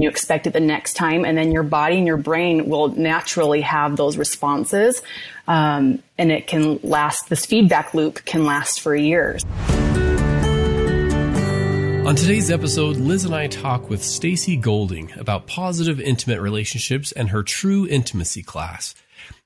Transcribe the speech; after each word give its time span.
You 0.00 0.08
expect 0.08 0.46
it 0.46 0.54
the 0.54 0.60
next 0.60 0.94
time, 0.94 1.26
and 1.26 1.36
then 1.36 1.52
your 1.52 1.62
body 1.62 1.98
and 1.98 2.06
your 2.06 2.16
brain 2.16 2.70
will 2.70 2.88
naturally 2.88 3.60
have 3.60 3.98
those 3.98 4.16
responses. 4.16 5.02
Um, 5.46 6.02
and 6.16 6.32
it 6.32 6.46
can 6.46 6.80
last, 6.82 7.28
this 7.28 7.44
feedback 7.44 7.92
loop 7.92 8.24
can 8.24 8.46
last 8.46 8.80
for 8.80 8.96
years. 8.96 9.44
On 12.06 12.16
today's 12.16 12.50
episode, 12.50 12.96
Liz 12.96 13.26
and 13.26 13.34
I 13.34 13.46
talk 13.48 13.90
with 13.90 14.02
Stacy 14.02 14.56
Goulding 14.56 15.12
about 15.18 15.46
positive 15.46 16.00
intimate 16.00 16.40
relationships 16.40 17.12
and 17.12 17.28
her 17.28 17.42
true 17.42 17.86
intimacy 17.86 18.42
class. 18.42 18.94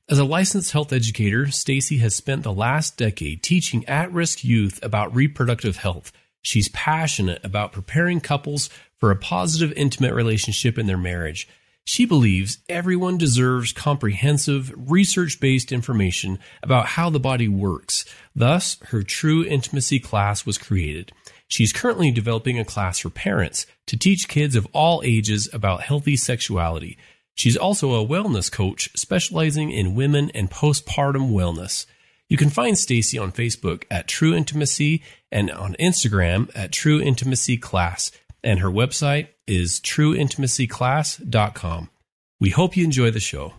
As 0.09 0.21
a 0.21 0.25
licensed 0.25 0.71
health 0.71 0.93
educator, 0.93 1.51
Stacy 1.51 1.98
has 1.98 2.15
spent 2.15 2.45
the 2.45 2.53
last 2.53 2.97
decade 2.97 3.43
teaching 3.43 3.84
at-risk 3.89 4.45
youth 4.45 4.79
about 4.84 5.17
reproductive 5.17 5.79
health. 5.79 6.12
She's 6.43 6.69
passionate 6.69 7.45
about 7.45 7.73
preparing 7.73 8.21
couples 8.21 8.71
for 9.05 9.11
a 9.11 9.17
positive 9.17 9.71
intimate 9.77 10.15
relationship 10.15 10.79
in 10.79 10.87
their 10.87 10.97
marriage. 10.97 11.47
She 11.85 12.07
believes 12.07 12.57
everyone 12.71 13.19
deserves 13.19 13.71
comprehensive, 13.71 14.73
research 14.75 15.41
based 15.41 15.73
information 15.73 16.39
about 16.62 16.87
how 16.87 17.11
the 17.11 17.20
body 17.20 17.47
works. 17.47 18.06
Thus, 18.34 18.78
her 18.84 19.03
True 19.03 19.45
Intimacy 19.45 19.98
class 19.98 20.47
was 20.47 20.56
created. 20.56 21.12
She's 21.48 21.70
currently 21.70 22.12
developing 22.12 22.59
a 22.59 22.65
class 22.65 23.01
for 23.01 23.11
parents 23.11 23.67
to 23.89 23.98
teach 23.98 24.27
kids 24.27 24.56
of 24.56 24.67
all 24.73 25.03
ages 25.05 25.50
about 25.53 25.83
healthy 25.83 26.17
sexuality. 26.17 26.97
She's 27.34 27.59
also 27.59 27.93
a 27.93 28.09
wellness 28.09 28.50
coach 28.50 28.89
specializing 28.97 29.71
in 29.71 29.95
women 29.95 30.31
and 30.31 30.50
postpartum 30.50 31.31
wellness. 31.31 31.84
You 32.31 32.39
can 32.39 32.48
find 32.48 32.78
Stacy 32.78 33.19
on 33.19 33.33
Facebook 33.33 33.84
at 33.91 34.09
True 34.09 34.34
Intimacy 34.34 35.03
and 35.31 35.50
on 35.50 35.77
Instagram 35.78 36.50
at 36.55 36.73
True 36.73 37.03
Intimacy 37.03 37.59
Class. 37.59 38.11
And 38.45 38.61
her 38.61 38.70
website 38.70 39.28
is 39.47 39.81
trueintimacyclass.com. 39.81 41.91
We 42.39 42.50
hope 42.50 42.77
you 42.77 42.84
enjoy 42.84 43.11
the 43.11 43.20
show. 43.20 43.55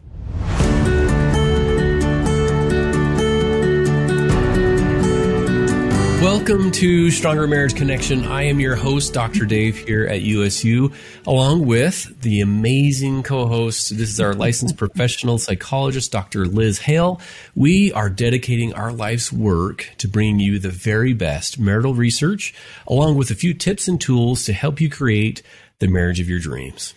Welcome 6.25 6.71
to 6.71 7.11
Stronger 7.11 7.45
Marriage 7.45 7.75
Connection. 7.75 8.25
I 8.25 8.45
am 8.45 8.59
your 8.59 8.75
host, 8.75 9.13
Dr. 9.13 9.45
Dave, 9.45 9.77
here 9.77 10.07
at 10.07 10.23
USU, 10.23 10.91
along 11.27 11.67
with 11.67 12.19
the 12.23 12.41
amazing 12.41 13.21
co 13.21 13.45
host. 13.45 13.95
This 13.95 14.09
is 14.09 14.19
our 14.19 14.33
licensed 14.33 14.75
professional 14.75 15.37
psychologist, 15.37 16.11
Dr. 16.11 16.47
Liz 16.47 16.79
Hale. 16.79 17.21
We 17.53 17.93
are 17.93 18.09
dedicating 18.09 18.73
our 18.73 18.91
life's 18.91 19.31
work 19.31 19.91
to 19.99 20.07
bringing 20.07 20.39
you 20.39 20.57
the 20.57 20.71
very 20.71 21.13
best 21.13 21.59
marital 21.59 21.93
research, 21.93 22.55
along 22.87 23.17
with 23.17 23.29
a 23.29 23.35
few 23.35 23.53
tips 23.53 23.87
and 23.87 24.01
tools 24.01 24.45
to 24.45 24.53
help 24.53 24.81
you 24.81 24.89
create 24.89 25.43
the 25.77 25.87
marriage 25.87 26.19
of 26.19 26.27
your 26.27 26.39
dreams. 26.39 26.95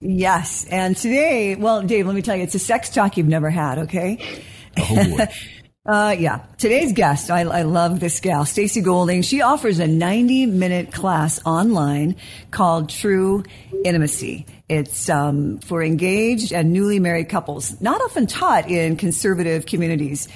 Yes. 0.00 0.66
And 0.68 0.96
today, 0.96 1.54
well, 1.54 1.80
Dave, 1.80 2.08
let 2.08 2.16
me 2.16 2.22
tell 2.22 2.34
you, 2.34 2.42
it's 2.42 2.56
a 2.56 2.58
sex 2.58 2.90
talk 2.90 3.16
you've 3.16 3.28
never 3.28 3.50
had, 3.50 3.78
okay? 3.78 4.42
Oh 4.80 5.16
boy. 5.16 5.28
Uh, 5.86 6.16
yeah. 6.18 6.40
Today's 6.56 6.94
guest, 6.94 7.30
I, 7.30 7.40
I 7.40 7.62
love 7.62 8.00
this 8.00 8.20
gal, 8.20 8.46
Stacy 8.46 8.80
Goulding. 8.80 9.20
She 9.20 9.42
offers 9.42 9.80
a 9.80 9.86
90 9.86 10.46
minute 10.46 10.92
class 10.92 11.44
online 11.44 12.16
called 12.50 12.88
True 12.88 13.44
Intimacy. 13.84 14.46
It's 14.66 15.10
um, 15.10 15.58
for 15.58 15.82
engaged 15.82 16.54
and 16.54 16.72
newly 16.72 17.00
married 17.00 17.28
couples, 17.28 17.78
not 17.82 18.00
often 18.00 18.26
taught 18.26 18.70
in 18.70 18.96
conservative 18.96 19.66
communities. 19.66 20.26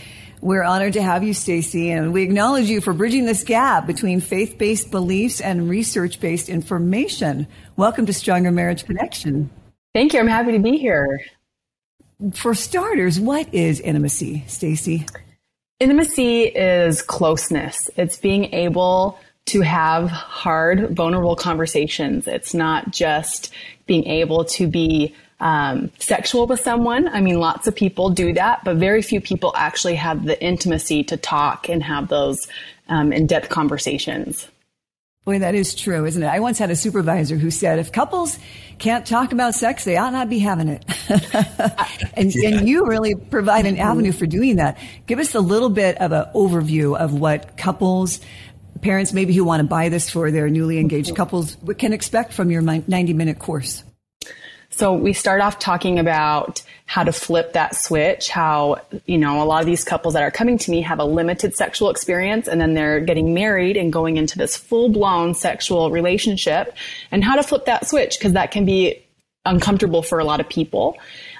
We're 0.43 0.65
honored 0.65 0.93
to 0.93 1.03
have 1.03 1.25
you, 1.25 1.33
Stacy, 1.33 1.91
and 1.93 2.12
we 2.12 2.25
acknowledge 2.25 2.69
you 2.69 2.83
for 2.83 2.93
bridging 2.93 3.25
this 3.25 3.43
gap 3.43 3.87
between 3.87 4.21
faith-based 4.21 4.91
beliefs 4.91 5.41
and 5.41 5.67
research-based 5.67 6.50
information. 6.50 7.47
Welcome 7.75 8.05
to 8.05 8.12
Stronger 8.12 8.50
Marriage 8.50 8.84
Connection. 8.84 9.49
Thank 9.94 10.12
you. 10.12 10.21
I'm 10.21 10.28
happy 10.28 10.53
to 10.53 10.59
be 10.59 10.77
here. 10.77 11.23
For 12.34 12.55
starters, 12.55 13.19
what 13.19 13.55
is 13.55 13.81
intimacy, 13.81 14.44
Stacy? 14.47 15.06
Intimacy 15.81 16.44
is 16.44 17.03
closeness. 17.03 17.89
It's 17.97 18.16
being 18.16 18.53
able 18.53 19.19
to 19.47 19.61
have 19.61 20.11
hard, 20.11 20.97
vulnerable 20.97 21.37
conversations. 21.37 22.27
It's 22.27 22.53
not 22.53 22.91
just 22.91 23.53
being 23.87 24.05
able 24.06 24.44
to 24.44 24.67
be 24.67 25.15
um, 25.41 25.91
sexual 26.00 26.49
with 26.49 26.61
someone. 26.61 27.09
I 27.09 27.21
mean, 27.21 27.38
lots 27.38 27.69
of 27.69 27.77
people 27.77 28.11
do 28.11 28.33
that, 28.33 28.65
but 28.65 28.77
very 28.77 29.03
few 29.03 29.21
people 29.21 29.53
actually 29.56 29.94
have 29.94 30.25
the 30.25 30.43
intimacy 30.43 31.05
to 31.05 31.17
talk 31.17 31.69
and 31.69 31.81
have 31.83 32.09
those 32.09 32.49
um, 32.88 33.12
in 33.12 33.27
depth 33.27 33.49
conversations. 33.49 34.49
Boy, 35.28 35.41
that 35.41 35.55
is 35.55 35.75
true, 35.75 36.06
isn't 36.06 36.22
it? 36.22 36.27
I 36.27 36.41
once 36.41 36.59
had 36.59 36.71
a 36.71 36.75
supervisor 36.75 37.37
who 37.37 37.50
said 37.50 37.78
if 37.78 37.93
couples 37.93 38.39
can't 38.78 39.05
talk 39.05 39.33
about 39.33 39.55
sex, 39.55 39.84
they 39.84 39.99
ought 39.99 40.15
not 40.15 40.31
be 40.31 40.39
having 40.39 40.69
it. 40.69 40.87
and, 42.15 42.34
yeah. 42.34 42.49
and, 42.49 42.66
you 42.66 42.87
really 42.87 43.15
provide 43.15 43.67
an 43.67 43.75
mm-hmm. 43.75 43.91
avenue 43.91 44.12
for 44.12 44.25
doing 44.25 44.56
that. 44.56 44.78
Give 45.06 45.19
us 45.19 45.34
a 45.34 45.41
little 45.41 45.69
bit 45.69 45.99
of 45.99 46.12
an 46.12 46.25
overview 46.34 46.97
of 46.97 47.12
what 47.12 47.59
couples, 47.59 48.21
parents 48.81 49.12
maybe 49.12 49.34
who 49.34 49.44
want 49.44 49.61
to 49.61 49.69
buy 49.69 49.91
this 49.91 50.09
for 50.09 50.31
their 50.31 50.49
newly 50.49 50.78
engaged 50.78 51.09
mm-hmm. 51.09 51.17
couples, 51.17 51.59
can 51.77 51.93
expect 51.93 52.33
from 52.33 52.50
your 52.50 52.62
90 52.62 53.12
minute 53.12 53.38
course. 53.38 53.84
So 54.71 54.93
we 54.93 55.12
start 55.12 55.41
off 55.41 55.59
talking 55.59 55.99
about 55.99 56.62
how 56.87 57.05
to 57.05 57.12
flip 57.12 57.55
that 57.55 57.75
switch, 57.75 58.31
how, 58.31 58.81
you 59.06 59.19
know, 59.19 59.43
a 59.43 59.45
lot 59.45 59.61
of 59.61 59.67
these 59.67 59.84
couples 59.84 60.15
that 60.15 60.23
are 60.23 60.31
coming 60.31 60.56
to 60.59 60.71
me 60.71 60.83
have 60.83 60.99
a 60.99 61.05
limited 61.05 61.55
sexual 61.55 61.91
experience 61.91 62.49
and 62.49 62.61
then 62.61 62.75
they're 62.75 63.01
getting 63.01 63.34
married 63.34 63.77
and 63.77 63.93
going 63.93 64.17
into 64.17 64.39
this 64.39 64.56
full 64.56 64.89
blown 64.89 65.34
sexual 65.34 65.91
relationship 65.91 66.75
and 67.11 67.25
how 67.25 67.37
to 67.37 67.43
flip 67.43 67.67
that 67.67 67.87
switch 67.87 68.19
because 68.19 68.33
that 68.33 68.51
can 68.51 68.65
be 68.65 69.05
uncomfortable 69.45 70.03
for 70.03 70.19
a 70.19 70.25
lot 70.25 70.41
of 70.41 70.49
people. 70.49 70.97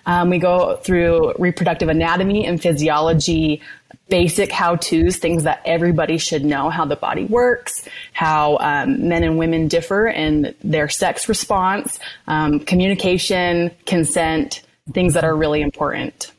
Um, 0.06 0.31
we 0.31 0.39
go 0.39 0.77
through 0.77 1.34
reproductive 1.39 1.89
anatomy 1.89 2.47
and 2.47 2.60
physiology, 2.60 3.60
basic 4.09 4.51
how 4.51 4.77
to's, 4.77 5.17
things 5.17 5.45
that 5.45 5.63
everybody 5.65 6.19
should 6.19 6.45
know 6.45 6.71
how 6.71 6.85
the 6.85 6.97
body 6.97 7.25
works, 7.25 7.87
how 8.13 8.59
um, 8.59 9.09
men 9.09 9.23
and 9.23 9.39
women 9.39 9.69
differ 9.69 10.09
in 10.09 10.55
their 10.63 10.89
sex 10.89 11.29
response, 11.29 11.99
um, 12.27 12.61
communication, 12.61 13.71
consent, 13.87 14.63
things 14.93 15.15
that 15.15 15.25
are 15.25 15.37
really 15.37 15.61
important. 15.61 16.33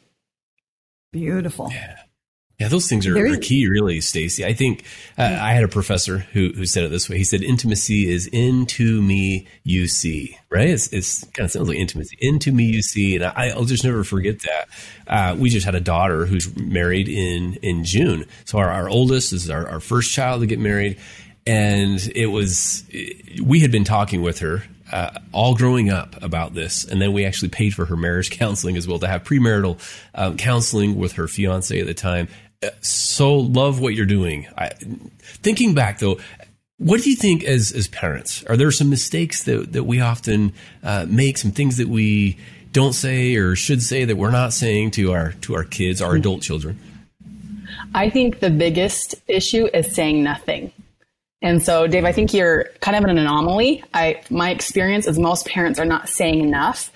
Beautiful. 1.12 1.70
Yeah. 1.72 1.99
Yeah, 2.60 2.68
those 2.68 2.90
things 2.90 3.08
are, 3.08 3.18
are 3.18 3.38
key, 3.38 3.70
really, 3.70 4.02
Stacy. 4.02 4.44
I 4.44 4.54
think 4.54 4.84
uh, 5.18 5.24
I 5.24 5.54
had 5.54 5.64
a 5.64 5.70
professor 5.70 6.18
who 6.18 6.52
who 6.54 6.66
said 6.66 6.84
it 6.84 6.90
this 6.90 7.10
way. 7.10 7.18
He 7.18 7.24
said, 7.24 7.42
"Intimacy 7.42 8.12
is 8.12 8.28
into 8.28 9.02
me 9.02 9.48
you 9.64 9.88
see." 9.88 10.38
Right? 10.50 10.68
It's, 10.68 10.92
it's 10.92 11.24
kind 11.24 11.46
of 11.46 11.52
sounds 11.52 11.70
like 11.70 11.78
intimacy. 11.78 12.18
Into 12.20 12.52
me 12.52 12.66
you 12.66 12.82
see, 12.82 13.16
and 13.16 13.24
I, 13.24 13.56
will 13.56 13.64
just 13.64 13.86
never 13.86 14.04
forget 14.04 14.42
that. 14.42 14.68
Uh, 15.08 15.36
we 15.40 15.50
just 15.50 15.66
had 15.66 15.76
a 15.76 15.80
daughter 15.80 16.26
who's 16.26 16.54
married 16.58 17.08
in 17.08 17.54
in 17.62 17.86
June. 17.86 18.26
So 18.44 18.58
our, 18.58 18.70
our 18.70 18.90
oldest 18.90 19.32
is 19.32 19.50
our, 19.50 19.66
our 19.66 19.80
first 19.80 20.12
child 20.12 20.42
to 20.42 20.48
get 20.48 20.60
married, 20.60 21.00
and 21.48 22.12
it 22.14 22.28
was 22.28 22.84
we 23.42 23.62
had 23.62 23.72
been 23.72 23.86
talking 23.86 24.22
with 24.22 24.40
her 24.40 24.64
uh, 24.92 25.12
all 25.32 25.56
growing 25.56 25.90
up 25.90 26.22
about 26.22 26.56
this, 26.56 26.84
and 26.84 27.02
then 27.02 27.14
we 27.14 27.24
actually 27.24 27.50
paid 27.50 27.74
for 27.74 27.86
her 27.86 27.96
marriage 27.96 28.30
counseling 28.38 28.76
as 28.76 28.86
well 28.86 29.00
to 29.00 29.08
have 29.08 29.24
premarital 29.24 29.80
um, 30.14 30.36
counseling 30.36 30.98
with 30.98 31.14
her 31.14 31.30
fiance 31.30 31.80
at 31.80 31.88
the 31.88 31.94
time 31.94 32.28
so 32.82 33.36
love 33.36 33.80
what 33.80 33.94
you're 33.94 34.06
doing. 34.06 34.48
I, 34.58 34.70
thinking 35.22 35.74
back 35.74 36.00
though, 36.00 36.20
what 36.78 37.02
do 37.02 37.10
you 37.10 37.16
think 37.16 37.44
as 37.44 37.72
as 37.72 37.88
parents? 37.88 38.44
Are 38.46 38.58
there 38.58 38.72
some 38.72 38.90
mistakes 38.90 39.44
that 39.44 39.74
that 39.74 39.84
we 39.84 40.02
often 40.02 40.54
uh, 40.84 41.06
make? 41.10 41.38
Some 41.38 41.52
things 41.52 41.78
that 41.78 41.88
we 41.88 42.38
don't 42.72 42.94
say 42.94 43.36
or 43.36 43.56
should 43.56 43.82
say 43.82 44.06
that 44.06 44.16
we're 44.16 44.32
not 44.32 44.54
saying 44.54 44.92
to 44.92 45.12
our 45.12 45.34
to 45.42 45.56
our 45.56 45.64
kids, 45.64 46.02
our 46.02 46.16
adult 46.16 46.42
children? 46.42 46.80
I 47.94 48.10
think 48.10 48.40
the 48.40 48.50
biggest 48.50 49.16
issue 49.28 49.68
is 49.74 49.94
saying 49.94 50.24
nothing. 50.24 50.72
And 51.42 51.64
so, 51.64 51.88
Dave, 51.88 52.04
I 52.04 52.12
think 52.12 52.34
you're 52.34 52.66
kind 52.82 52.98
of 52.98 53.06
an 53.06 53.18
anomaly. 53.18 53.84
I, 53.94 54.22
my 54.30 54.50
experience 54.50 55.08
is 55.08 55.18
most 55.18 55.46
parents 55.46 55.80
are 55.80 55.86
not 55.86 56.10
saying 56.10 56.42
enough. 56.42 56.92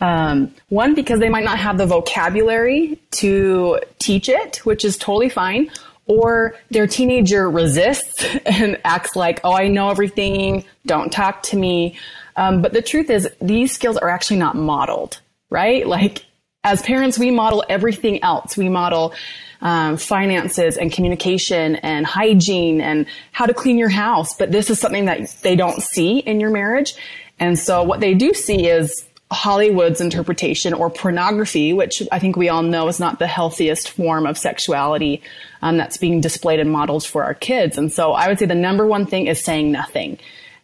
Um, 0.00 0.54
one, 0.68 0.94
because 0.94 1.20
they 1.20 1.28
might 1.28 1.44
not 1.44 1.58
have 1.58 1.78
the 1.78 1.86
vocabulary 1.86 2.98
to 3.12 3.80
teach 3.98 4.28
it, 4.28 4.56
which 4.64 4.84
is 4.84 4.96
totally 4.98 5.28
fine. 5.28 5.70
or 6.06 6.54
their 6.70 6.86
teenager 6.86 7.50
resists 7.50 8.24
and 8.46 8.78
acts 8.84 9.16
like, 9.16 9.40
oh, 9.42 9.54
I 9.54 9.68
know 9.68 9.88
everything, 9.88 10.64
don't 10.84 11.10
talk 11.10 11.42
to 11.44 11.56
me. 11.56 11.96
Um, 12.36 12.60
but 12.60 12.72
the 12.72 12.82
truth 12.82 13.08
is, 13.10 13.28
these 13.40 13.72
skills 13.72 13.96
are 13.96 14.10
actually 14.10 14.36
not 14.38 14.56
modeled, 14.56 15.20
right? 15.48 15.86
Like, 15.86 16.26
as 16.62 16.82
parents, 16.82 17.18
we 17.18 17.30
model 17.30 17.64
everything 17.68 18.22
else. 18.22 18.56
We 18.56 18.68
model 18.68 19.14
um, 19.60 19.96
finances 19.96 20.76
and 20.76 20.92
communication 20.92 21.76
and 21.76 22.06
hygiene 22.06 22.80
and 22.80 23.06
how 23.32 23.46
to 23.46 23.54
clean 23.54 23.78
your 23.78 23.88
house. 23.88 24.34
But 24.34 24.50
this 24.50 24.70
is 24.70 24.78
something 24.78 25.06
that 25.06 25.34
they 25.42 25.56
don't 25.56 25.80
see 25.80 26.18
in 26.18 26.40
your 26.40 26.50
marriage. 26.50 26.94
And 27.38 27.58
so 27.58 27.82
what 27.82 28.00
they 28.00 28.14
do 28.14 28.34
see 28.34 28.66
is 28.66 29.06
Hollywood's 29.34 30.00
interpretation 30.00 30.72
or 30.72 30.88
pornography, 30.88 31.72
which 31.72 32.02
I 32.10 32.18
think 32.18 32.36
we 32.36 32.48
all 32.48 32.62
know 32.62 32.88
is 32.88 32.98
not 32.98 33.18
the 33.18 33.26
healthiest 33.26 33.90
form 33.90 34.26
of 34.26 34.38
sexuality 34.38 35.22
um, 35.60 35.76
that's 35.76 35.96
being 35.96 36.20
displayed 36.20 36.60
and 36.60 36.70
modeled 36.70 37.04
for 37.04 37.24
our 37.24 37.34
kids. 37.34 37.76
And 37.76 37.92
so 37.92 38.12
I 38.12 38.28
would 38.28 38.38
say 38.38 38.46
the 38.46 38.54
number 38.54 38.86
one 38.86 39.06
thing 39.06 39.26
is 39.26 39.44
saying 39.44 39.72
nothing. 39.72 40.18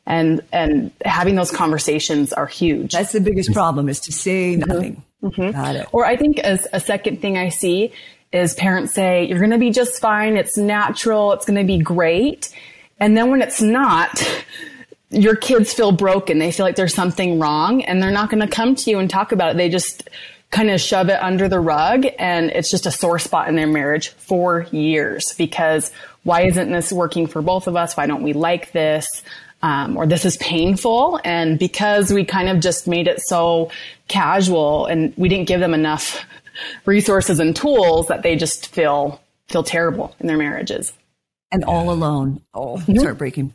And, 0.07 0.41
and 0.53 0.91
having 1.05 1.35
those 1.35 1.51
conversations 1.51 2.33
are 2.33 2.47
huge. 2.47 2.93
That's 2.93 3.13
the 3.13 3.21
biggest 3.21 3.53
problem 3.53 3.89
is 3.89 4.01
to 4.01 4.13
say 4.13 4.57
mm-hmm. 4.57 4.71
nothing. 4.71 5.03
Mm-hmm. 5.23 5.51
Got 5.51 5.77
it. 5.77 5.89
Or 5.93 6.07
I 6.07 6.17
think 6.17 6.39
as 6.39 6.67
a 6.73 6.81
second 6.81 7.21
thing 7.21 7.37
I 7.37 7.51
see 7.51 7.93
is 8.33 8.55
parents 8.55 8.95
say, 8.95 9.27
you're 9.27 9.39
going 9.39 9.51
to 9.51 9.59
be 9.59 9.71
just 9.71 10.01
fine. 10.01 10.37
It's 10.37 10.57
natural. 10.57 11.33
It's 11.33 11.45
going 11.45 11.59
to 11.59 11.67
be 11.67 11.79
great. 11.79 12.49
And 12.99 13.17
then 13.17 13.31
when 13.31 13.43
it's 13.43 13.61
not, 13.61 14.11
your 15.11 15.37
kids 15.37 15.73
feel 15.73 15.93
broken. 15.93 16.39
They 16.39 16.53
feel 16.53 16.65
like 16.65 16.77
there's 16.77 16.95
something 16.95 17.39
wrong 17.39 17.83
and 17.83 18.03
they're 18.03 18.11
not 18.11 18.31
going 18.31 18.47
to 18.47 18.53
come 18.53 18.75
to 18.77 18.91
you 18.91 18.99
and 18.99 19.11
talk 19.11 19.33
about 19.33 19.53
it. 19.53 19.57
They 19.57 19.69
just 19.69 20.09
kind 20.51 20.71
of 20.71 20.81
shove 20.81 21.09
it 21.09 21.21
under 21.23 21.49
the 21.49 21.61
rug 21.61 22.07
and 22.19 22.51
it's 22.51 22.71
just 22.71 22.87
a 22.87 22.91
sore 22.91 23.19
spot 23.19 23.49
in 23.49 23.57
their 23.57 23.67
marriage 23.67 24.11
for 24.11 24.63
years 24.73 25.33
because 25.39 25.93
why 26.23 26.43
isn't 26.43 26.71
this 26.71 26.93
working 26.93 27.27
for 27.27 27.41
both 27.43 27.67
of 27.67 27.77
us? 27.77 27.97
Why 27.97 28.07
don't 28.07 28.23
we 28.23 28.33
like 28.33 28.73
this? 28.73 29.07
Um, 29.63 29.97
or 29.97 30.07
this 30.07 30.25
is 30.25 30.37
painful. 30.39 31.21
And 31.25 31.59
because 31.59 32.13
we 32.13 32.25
kind 32.25 32.49
of 32.49 32.61
just 32.61 32.89
made 32.89 33.09
it 33.09 33.21
so 33.21 33.71
casual 34.09 34.87
and 34.87 35.13
we 35.17 35.29
didn't 35.29 35.49
give 35.49 35.61
them 35.61 35.75
enough 35.75 36.25
resources 36.87 37.41
and 37.41 37.55
tools 37.55 38.09
that 38.09 38.23
they 38.23 38.37
just 38.37 38.69
feel, 38.69 39.21
feel 39.49 39.63
terrible 39.63 40.15
in 40.21 40.27
their 40.27 40.39
marriages. 40.39 40.93
And 41.53 41.65
all 41.65 41.91
alone. 41.91 42.43
Oh, 42.55 42.83
it's 42.87 43.03
heartbreaking. 43.03 43.53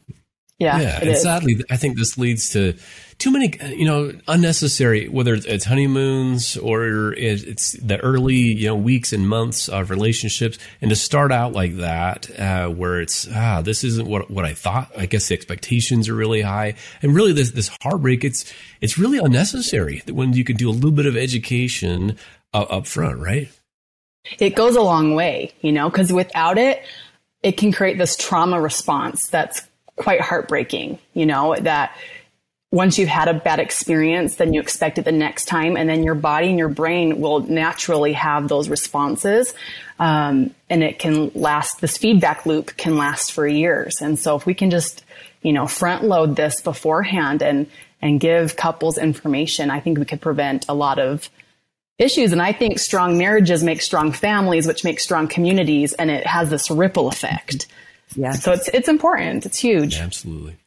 Yeah, 0.57 0.79
yeah, 0.79 0.99
and 1.01 1.09
is. 1.09 1.21
sadly, 1.21 1.61
I 1.69 1.75
think 1.75 1.97
this 1.97 2.17
leads 2.17 2.51
to 2.51 2.75
too 3.17 3.29
many, 3.29 3.57
you 3.75 3.83
know, 3.83 4.13
unnecessary. 4.25 5.09
Whether 5.09 5.33
it's 5.33 5.65
honeymoons 5.65 6.55
or 6.55 7.11
it's 7.13 7.73
the 7.73 7.97
early, 7.99 8.35
you 8.35 8.67
know, 8.67 8.75
weeks 8.75 9.11
and 9.11 9.27
months 9.27 9.67
of 9.67 9.89
relationships, 9.89 10.57
and 10.79 10.89
to 10.89 10.95
start 10.95 11.33
out 11.33 11.51
like 11.51 11.75
that, 11.77 12.29
uh, 12.39 12.69
where 12.69 13.01
it's 13.01 13.27
ah, 13.35 13.61
this 13.61 13.83
isn't 13.83 14.07
what 14.07 14.31
what 14.31 14.45
I 14.45 14.53
thought. 14.53 14.91
I 14.97 15.07
guess 15.07 15.27
the 15.27 15.33
expectations 15.33 16.07
are 16.07 16.15
really 16.15 16.41
high, 16.41 16.75
and 17.01 17.13
really 17.13 17.33
this 17.33 17.51
this 17.51 17.69
heartbreak. 17.81 18.23
It's 18.23 18.51
it's 18.79 18.97
really 18.97 19.17
unnecessary 19.17 20.03
when 20.07 20.31
you 20.31 20.45
can 20.45 20.55
do 20.55 20.69
a 20.69 20.71
little 20.71 20.91
bit 20.91 21.05
of 21.05 21.17
education 21.17 22.17
uh, 22.53 22.61
up 22.69 22.87
front, 22.87 23.19
right? 23.19 23.49
It 24.39 24.55
goes 24.55 24.77
a 24.77 24.81
long 24.81 25.15
way, 25.15 25.51
you 25.59 25.73
know, 25.73 25.89
because 25.89 26.13
without 26.13 26.57
it, 26.57 26.81
it 27.43 27.57
can 27.57 27.73
create 27.73 27.97
this 27.97 28.15
trauma 28.15 28.59
response 28.61 29.27
that's 29.27 29.61
quite 29.95 30.21
heartbreaking, 30.21 30.99
you 31.13 31.25
know, 31.25 31.55
that 31.55 31.95
once 32.71 32.97
you've 32.97 33.07
had 33.07 33.29
a 33.29 33.33
bad 33.33 33.59
experience, 33.59 34.35
then 34.35 34.53
you 34.53 34.59
expect 34.59 34.97
it 34.97 35.05
the 35.05 35.11
next 35.11 35.45
time, 35.45 35.77
and 35.77 35.87
then 35.87 36.03
your 36.03 36.15
body 36.15 36.49
and 36.49 36.59
your 36.59 36.67
brain 36.67 37.21
will 37.21 37.39
naturally 37.39 38.11
have 38.13 38.49
those 38.49 38.67
responses. 38.67 39.53
Um, 39.97 40.53
and 40.69 40.83
it 40.83 40.99
can 40.99 41.31
last, 41.35 41.79
this 41.79 41.97
feedback 41.97 42.45
loop 42.45 42.75
can 42.75 42.97
last 42.97 43.31
for 43.31 43.47
years. 43.47 44.01
And 44.01 44.19
so 44.19 44.35
if 44.35 44.45
we 44.45 44.53
can 44.53 44.71
just, 44.71 45.05
you 45.41 45.53
know, 45.53 45.67
front 45.67 46.03
load 46.03 46.35
this 46.35 46.59
beforehand 46.59 47.41
and, 47.41 47.67
and 48.01 48.19
give 48.19 48.57
couples 48.57 48.97
information, 48.97 49.69
I 49.69 49.79
think 49.79 49.97
we 49.97 50.05
could 50.05 50.19
prevent 50.19 50.65
a 50.67 50.73
lot 50.73 50.99
of 50.99 51.29
issues. 51.97 52.33
And 52.33 52.41
I 52.41 52.51
think 52.51 52.77
strong 52.77 53.17
marriages 53.17 53.63
make 53.63 53.81
strong 53.81 54.11
families, 54.11 54.67
which 54.67 54.83
make 54.83 54.99
strong 54.99 55.29
communities, 55.29 55.93
and 55.93 56.11
it 56.11 56.27
has 56.27 56.49
this 56.49 56.69
ripple 56.69 57.07
effect. 57.07 57.67
Yeah. 58.15 58.33
So 58.33 58.51
it's 58.53 58.67
it's 58.69 58.87
important. 58.87 59.45
It's 59.45 59.57
huge. 59.57 59.97
Absolutely. 59.97 60.57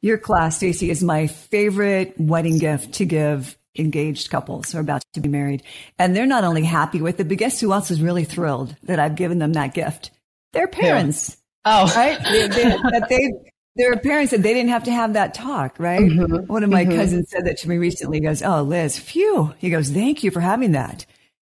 Your 0.00 0.18
class, 0.18 0.56
Stacy, 0.56 0.90
is 0.90 1.02
my 1.02 1.26
favorite 1.26 2.14
wedding 2.18 2.58
gift 2.58 2.94
to 2.94 3.06
give 3.06 3.56
engaged 3.76 4.30
couples 4.30 4.70
who 4.70 4.78
are 4.78 4.82
about 4.82 5.02
to 5.14 5.20
be 5.20 5.28
married. 5.28 5.62
And 5.98 6.14
they're 6.14 6.26
not 6.26 6.44
only 6.44 6.62
happy 6.62 7.00
with 7.00 7.20
it, 7.20 7.28
but 7.28 7.38
guess 7.38 7.60
who 7.60 7.72
else 7.72 7.90
is 7.90 8.02
really 8.02 8.24
thrilled 8.24 8.76
that 8.84 8.98
I've 8.98 9.16
given 9.16 9.38
them 9.38 9.54
that 9.54 9.74
gift? 9.74 10.10
Their 10.52 10.68
parents. 10.68 11.36
Yeah. 11.64 11.82
Oh, 11.82 11.92
right. 11.96 12.22
they, 12.22 12.48
they, 12.48 12.64
that 12.64 13.06
they, 13.08 13.30
their 13.76 13.96
parents 13.96 14.30
said 14.30 14.42
they 14.42 14.54
didn't 14.54 14.70
have 14.70 14.84
to 14.84 14.92
have 14.92 15.14
that 15.14 15.34
talk, 15.34 15.76
right? 15.78 16.02
Mm-hmm. 16.02 16.46
One 16.46 16.62
of 16.62 16.70
my 16.70 16.84
mm-hmm. 16.84 16.96
cousins 16.96 17.30
said 17.30 17.46
that 17.46 17.58
to 17.58 17.68
me 17.68 17.78
recently. 17.78 18.18
He 18.18 18.24
goes, 18.24 18.42
"Oh, 18.42 18.62
Liz, 18.62 18.98
phew." 18.98 19.52
He 19.58 19.70
goes, 19.70 19.90
"Thank 19.90 20.22
you 20.22 20.30
for 20.30 20.40
having 20.40 20.72
that." 20.72 21.06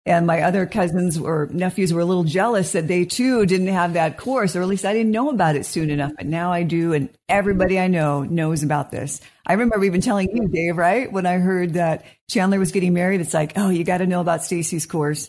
And 0.08 0.26
my 0.26 0.40
other 0.40 0.64
cousins 0.64 1.18
or 1.18 1.48
nephews 1.52 1.92
were 1.92 2.00
a 2.00 2.04
little 2.06 2.24
jealous 2.24 2.72
that 2.72 2.88
they 2.88 3.04
too 3.04 3.44
didn't 3.44 3.66
have 3.66 3.92
that 3.92 4.16
course, 4.16 4.56
or 4.56 4.62
at 4.62 4.68
least 4.68 4.86
I 4.86 4.94
didn't 4.94 5.12
know 5.12 5.28
about 5.28 5.54
it 5.54 5.66
soon 5.66 5.90
enough. 5.90 6.12
But 6.16 6.24
now 6.24 6.50
I 6.50 6.62
do, 6.62 6.94
and 6.94 7.10
everybody 7.28 7.78
I 7.78 7.88
know 7.88 8.22
knows 8.22 8.62
about 8.62 8.90
this. 8.90 9.20
I 9.44 9.52
remember 9.52 9.84
even 9.84 10.00
telling 10.00 10.34
you, 10.34 10.48
Dave, 10.48 10.78
right? 10.78 11.12
When 11.12 11.26
I 11.26 11.34
heard 11.34 11.74
that 11.74 12.06
Chandler 12.30 12.58
was 12.58 12.72
getting 12.72 12.94
married, 12.94 13.20
it's 13.20 13.34
like, 13.34 13.52
oh, 13.56 13.68
you 13.68 13.84
got 13.84 13.98
to 13.98 14.06
know 14.06 14.22
about 14.22 14.42
Stacy's 14.42 14.86
course. 14.86 15.28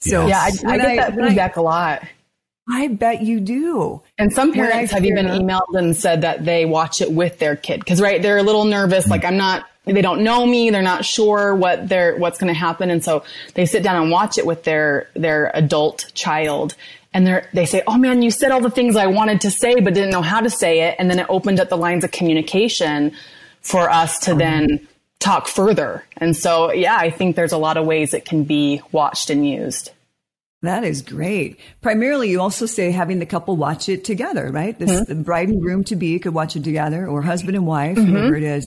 So 0.00 0.26
yeah, 0.26 0.40
I, 0.40 0.50
I 0.66 0.78
get 0.78 0.96
that 0.96 1.14
feedback 1.14 1.58
I, 1.58 1.60
a 1.60 1.62
lot. 1.62 2.02
I 2.68 2.88
bet 2.88 3.22
you 3.22 3.40
do. 3.40 4.02
And 4.18 4.32
some 4.32 4.52
parents 4.52 4.92
have 4.92 5.04
even 5.04 5.26
emailed 5.26 5.74
and 5.74 5.94
said 5.94 6.22
that 6.22 6.44
they 6.44 6.64
watch 6.64 7.00
it 7.00 7.12
with 7.12 7.38
their 7.38 7.54
kid. 7.54 7.84
Cause 7.84 8.00
right, 8.00 8.20
they're 8.20 8.38
a 8.38 8.42
little 8.42 8.64
nervous. 8.64 9.06
Like 9.08 9.24
I'm 9.24 9.36
not 9.36 9.66
they 9.94 10.02
don't 10.02 10.22
know 10.22 10.44
me. 10.44 10.70
They're 10.70 10.82
not 10.82 11.04
sure 11.04 11.54
what 11.54 11.88
they're, 11.88 12.16
what's 12.16 12.38
going 12.38 12.52
to 12.52 12.58
happen. 12.58 12.90
And 12.90 13.04
so 13.04 13.22
they 13.54 13.66
sit 13.66 13.82
down 13.82 14.02
and 14.02 14.10
watch 14.10 14.36
it 14.36 14.44
with 14.44 14.64
their, 14.64 15.08
their 15.14 15.52
adult 15.54 16.10
child. 16.14 16.74
And 17.14 17.26
they 17.26 17.42
they 17.54 17.66
say, 17.66 17.82
Oh 17.86 17.96
man, 17.96 18.20
you 18.20 18.30
said 18.30 18.50
all 18.50 18.60
the 18.60 18.70
things 18.70 18.96
I 18.96 19.06
wanted 19.06 19.42
to 19.42 19.50
say, 19.50 19.80
but 19.80 19.94
didn't 19.94 20.10
know 20.10 20.22
how 20.22 20.40
to 20.40 20.50
say 20.50 20.88
it. 20.88 20.96
And 20.98 21.08
then 21.08 21.20
it 21.20 21.26
opened 21.28 21.60
up 21.60 21.68
the 21.68 21.76
lines 21.76 22.04
of 22.04 22.10
communication 22.10 23.12
for 23.62 23.88
us 23.88 24.18
to 24.20 24.34
then 24.34 24.86
talk 25.18 25.46
further. 25.46 26.04
And 26.16 26.36
so, 26.36 26.72
yeah, 26.72 26.96
I 26.96 27.10
think 27.10 27.36
there's 27.36 27.52
a 27.52 27.58
lot 27.58 27.76
of 27.76 27.86
ways 27.86 28.12
it 28.12 28.24
can 28.24 28.44
be 28.44 28.82
watched 28.92 29.30
and 29.30 29.48
used. 29.48 29.92
That 30.62 30.84
is 30.84 31.02
great. 31.02 31.60
Primarily, 31.80 32.30
you 32.30 32.40
also 32.40 32.66
say 32.66 32.90
having 32.90 33.18
the 33.18 33.26
couple 33.26 33.56
watch 33.56 33.88
it 33.88 34.04
together, 34.04 34.50
right? 34.50 34.76
This, 34.78 34.90
mm-hmm. 34.90 35.04
The 35.04 35.14
bride 35.14 35.48
and 35.48 35.60
groom 35.62 35.84
to 35.84 35.96
be 35.96 36.18
could 36.18 36.34
watch 36.34 36.56
it 36.56 36.64
together, 36.64 37.06
or 37.06 37.22
husband 37.22 37.56
and 37.56 37.66
wife, 37.66 37.96
mm-hmm. 37.96 38.10
whoever 38.10 38.34
it 38.34 38.42
is 38.42 38.66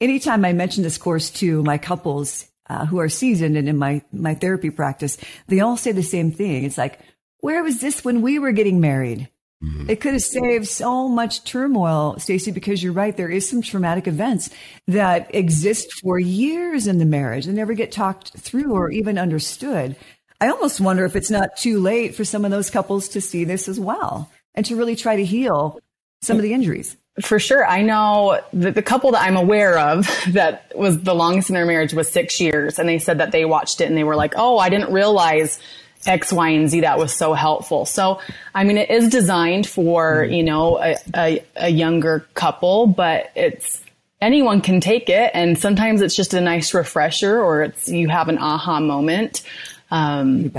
anytime 0.00 0.44
I 0.44 0.52
mention 0.52 0.82
this 0.82 0.98
course 0.98 1.30
to 1.30 1.62
my 1.62 1.78
couples 1.78 2.46
uh, 2.68 2.86
who 2.86 2.98
are 2.98 3.08
seasoned 3.08 3.56
and 3.56 3.68
in 3.68 3.76
my, 3.76 4.02
my 4.12 4.34
therapy 4.34 4.70
practice, 4.70 5.18
they 5.48 5.60
all 5.60 5.76
say 5.76 5.92
the 5.92 6.02
same 6.02 6.32
thing. 6.32 6.64
It's 6.64 6.78
like, 6.78 6.98
where 7.38 7.62
was 7.62 7.80
this 7.80 8.04
when 8.04 8.22
we 8.22 8.38
were 8.38 8.52
getting 8.52 8.80
married? 8.80 9.28
Mm-hmm. 9.62 9.90
It 9.90 10.00
could 10.00 10.12
have 10.12 10.22
saved 10.22 10.66
so 10.66 11.08
much 11.08 11.44
turmoil, 11.44 12.18
Stacy, 12.18 12.50
because 12.50 12.82
you're 12.82 12.92
right. 12.92 13.16
There 13.16 13.30
is 13.30 13.48
some 13.48 13.62
traumatic 13.62 14.06
events 14.06 14.50
that 14.86 15.34
exist 15.34 15.92
for 16.00 16.18
years 16.18 16.86
in 16.86 16.98
the 16.98 17.04
marriage 17.04 17.46
and 17.46 17.54
never 17.54 17.74
get 17.74 17.92
talked 17.92 18.32
through 18.32 18.72
or 18.72 18.90
even 18.90 19.18
understood. 19.18 19.96
I 20.40 20.48
almost 20.48 20.80
wonder 20.80 21.04
if 21.04 21.16
it's 21.16 21.30
not 21.30 21.56
too 21.56 21.80
late 21.80 22.14
for 22.14 22.24
some 22.24 22.44
of 22.44 22.50
those 22.50 22.70
couples 22.70 23.08
to 23.10 23.20
see 23.20 23.44
this 23.44 23.68
as 23.68 23.80
well 23.80 24.30
and 24.54 24.66
to 24.66 24.76
really 24.76 24.96
try 24.96 25.16
to 25.16 25.24
heal 25.24 25.78
some 26.22 26.36
of 26.36 26.42
the 26.42 26.52
injuries. 26.52 26.96
For 27.22 27.38
sure. 27.38 27.64
I 27.64 27.82
know 27.82 28.40
the, 28.52 28.72
the 28.72 28.82
couple 28.82 29.12
that 29.12 29.22
I'm 29.22 29.36
aware 29.36 29.78
of 29.78 30.08
that 30.30 30.72
was 30.74 31.00
the 31.02 31.14
longest 31.14 31.48
in 31.48 31.54
their 31.54 31.66
marriage 31.66 31.94
was 31.94 32.10
six 32.10 32.40
years. 32.40 32.78
And 32.78 32.88
they 32.88 32.98
said 32.98 33.18
that 33.18 33.30
they 33.30 33.44
watched 33.44 33.80
it 33.80 33.84
and 33.84 33.96
they 33.96 34.04
were 34.04 34.16
like, 34.16 34.34
Oh, 34.36 34.58
I 34.58 34.68
didn't 34.68 34.92
realize 34.92 35.60
X, 36.06 36.32
Y, 36.32 36.48
and 36.50 36.68
Z 36.68 36.80
that 36.80 36.98
was 36.98 37.14
so 37.14 37.32
helpful. 37.34 37.86
So, 37.86 38.20
I 38.54 38.64
mean, 38.64 38.78
it 38.78 38.90
is 38.90 39.08
designed 39.08 39.66
for, 39.66 40.22
mm-hmm. 40.22 40.34
you 40.34 40.42
know, 40.42 40.82
a, 40.82 40.96
a, 41.14 41.44
a 41.56 41.68
younger 41.68 42.26
couple, 42.34 42.86
but 42.86 43.30
it's, 43.34 43.82
anyone 44.20 44.60
can 44.60 44.80
take 44.80 45.08
it. 45.08 45.30
And 45.34 45.58
sometimes 45.58 46.02
it's 46.02 46.16
just 46.16 46.34
a 46.34 46.40
nice 46.40 46.74
refresher 46.74 47.40
or 47.40 47.62
it's, 47.62 47.88
you 47.88 48.08
have 48.08 48.28
an 48.28 48.38
aha 48.38 48.80
moment, 48.80 49.42
um, 49.90 50.52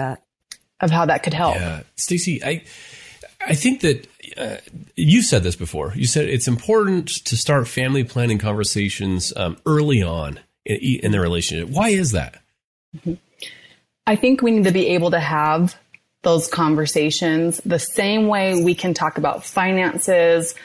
of 0.79 0.91
how 0.91 1.05
that 1.05 1.24
could 1.24 1.33
help. 1.33 1.55
Yeah. 1.55 1.83
Stacy, 1.95 2.43
I, 2.43 2.63
I 3.45 3.55
think 3.55 3.81
that 3.81 4.07
uh, 4.38 4.58
you 4.96 5.22
said 5.22 5.44
this 5.44 5.56
before. 5.56 5.94
You 5.96 6.08
said 6.08 6.27
it's 6.27 6.48
important 6.48 7.08
to 7.25 7.38
start 7.38 7.68
family 7.68 8.04
planning 8.04 8.38
conversations 8.38 9.34
um, 9.36 9.58
early 9.65 10.01
on 10.01 10.39
in, 10.65 11.00
in 11.04 11.12
the 11.12 11.20
relationship. 11.20 11.70
Why 11.70 11.89
is 11.89 12.12
that? 12.12 12.42
Mm-hmm. 12.98 13.13
I 14.08 14.15
think 14.15 14.42
we 14.42 14.51
need 14.51 14.65
to 14.65 14.72
be 14.72 14.89
able 14.89 15.12
to 15.12 15.20
have 15.20 15.75
those 16.22 16.48
conversations 16.48 17.62
the 17.65 17.80
same 17.80 18.27
way 18.27 18.62
we 18.62 18.75
can 18.75 18.94
talk 18.94 19.18
about 19.18 19.46
finances, 19.46 20.56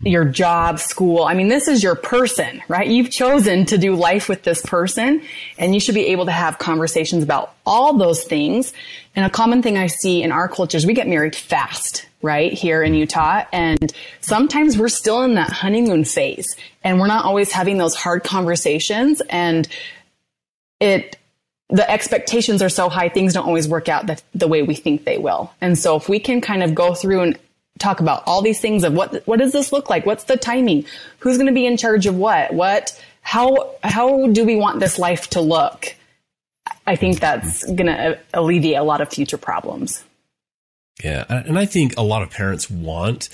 your 0.00 0.24
job, 0.24 0.78
school. 0.78 1.24
I 1.24 1.34
mean, 1.34 1.48
this 1.48 1.66
is 1.66 1.82
your 1.82 1.94
person, 1.94 2.62
right? 2.68 2.86
You've 2.86 3.10
chosen 3.10 3.64
to 3.66 3.78
do 3.78 3.94
life 3.94 4.28
with 4.28 4.42
this 4.42 4.60
person 4.62 5.22
and 5.56 5.74
you 5.74 5.80
should 5.80 5.94
be 5.94 6.08
able 6.08 6.26
to 6.26 6.32
have 6.32 6.58
conversations 6.58 7.24
about 7.24 7.54
all 7.64 7.96
those 7.96 8.22
things. 8.24 8.72
And 9.16 9.24
a 9.24 9.30
common 9.30 9.62
thing 9.62 9.76
I 9.76 9.86
see 9.86 10.22
in 10.22 10.30
our 10.30 10.48
culture 10.48 10.76
is 10.76 10.86
we 10.86 10.94
get 10.94 11.08
married 11.08 11.34
fast, 11.34 12.06
right? 12.22 12.52
Here 12.52 12.82
in 12.82 12.94
Utah. 12.94 13.44
And 13.52 13.92
sometimes 14.20 14.76
we're 14.76 14.88
still 14.88 15.22
in 15.22 15.34
that 15.34 15.50
honeymoon 15.50 16.04
phase 16.04 16.56
and 16.82 16.98
we're 16.98 17.06
not 17.06 17.24
always 17.24 17.52
having 17.52 17.78
those 17.78 17.94
hard 17.94 18.24
conversations 18.24 19.22
and 19.30 19.68
it, 20.80 21.16
the 21.70 21.88
expectations 21.90 22.62
are 22.62 22.68
so 22.68 22.88
high, 22.88 23.08
things 23.08 23.34
don't 23.34 23.46
always 23.46 23.68
work 23.68 23.88
out 23.88 24.06
the, 24.06 24.20
the 24.34 24.48
way 24.48 24.62
we 24.62 24.74
think 24.74 25.04
they 25.04 25.18
will. 25.18 25.52
And 25.60 25.76
so 25.76 25.96
if 25.96 26.08
we 26.08 26.18
can 26.18 26.40
kind 26.40 26.62
of 26.62 26.74
go 26.74 26.94
through 26.94 27.20
and 27.20 27.38
talk 27.78 28.00
about 28.00 28.22
all 28.26 28.42
these 28.42 28.60
things 28.60 28.84
of 28.84 28.92
what 28.92 29.22
what 29.26 29.38
does 29.38 29.52
this 29.52 29.72
look 29.72 29.88
like? 29.88 30.04
What's 30.04 30.24
the 30.24 30.36
timing? 30.36 30.84
Who's 31.20 31.36
going 31.36 31.46
to 31.46 31.52
be 31.52 31.66
in 31.66 31.76
charge 31.76 32.06
of 32.06 32.16
what? 32.16 32.52
What 32.52 33.00
how 33.22 33.74
how 33.82 34.26
do 34.28 34.44
we 34.44 34.56
want 34.56 34.80
this 34.80 34.98
life 34.98 35.30
to 35.30 35.40
look? 35.40 35.94
I 36.86 36.96
think 36.96 37.20
that's 37.20 37.64
going 37.64 37.86
to 37.86 38.18
alleviate 38.34 38.78
a 38.78 38.82
lot 38.82 39.00
of 39.00 39.10
future 39.10 39.38
problems. 39.38 40.04
Yeah, 41.02 41.24
and 41.28 41.58
I 41.58 41.66
think 41.66 41.96
a 41.96 42.02
lot 42.02 42.22
of 42.22 42.30
parents 42.30 42.68
want 42.68 43.28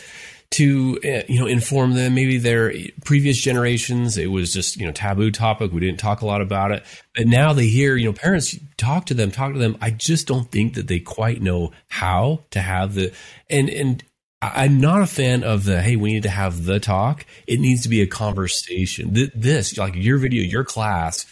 to 0.51 1.01
eh, 1.03 1.25
you 1.29 1.41
know 1.41 1.47
inform 1.47 1.95
them 1.95 2.15
maybe 2.15 2.39
their 2.39 2.73
previous 3.05 3.41
generations 3.41 4.17
it 4.17 4.29
was 4.29 4.53
just 4.53 4.77
you 4.77 4.87
know 4.87 4.93
taboo 4.93 5.31
topic 5.31 5.73
we 5.73 5.81
didn't 5.81 5.99
talk 5.99 6.21
a 6.21 6.27
lot 6.27 6.41
about 6.41 6.71
it 6.71 6.85
but 7.17 7.27
now 7.27 7.53
they 7.53 7.67
hear 7.67 7.97
you 7.97 8.05
know 8.05 8.13
parents 8.13 8.57
talk 8.77 9.07
to 9.07 9.15
them 9.15 9.33
talk 9.33 9.53
to 9.53 9.59
them 9.59 9.77
i 9.81 9.91
just 9.91 10.29
don't 10.29 10.53
think 10.53 10.75
that 10.75 10.87
they 10.87 11.01
quite 11.01 11.43
know 11.43 11.73
how 11.89 12.45
to 12.51 12.61
have 12.61 12.95
the 12.95 13.13
and 13.51 13.69
and 13.69 14.05
I'm 14.53 14.81
not 14.81 15.01
a 15.01 15.07
fan 15.07 15.43
of 15.43 15.65
the 15.65 15.81
hey, 15.81 15.97
we 15.97 16.13
need 16.13 16.25
to 16.25 16.29
have 16.29 16.65
the 16.65 16.79
talk. 16.79 17.25
It 17.47 17.61
needs 17.61 17.83
to 17.85 17.89
be 17.89 18.03
a 18.03 18.07
conversation. 18.07 19.31
This, 19.35 19.79
like 19.79 19.95
your 19.95 20.19
video, 20.19 20.43
your 20.43 20.65
class, 20.65 21.25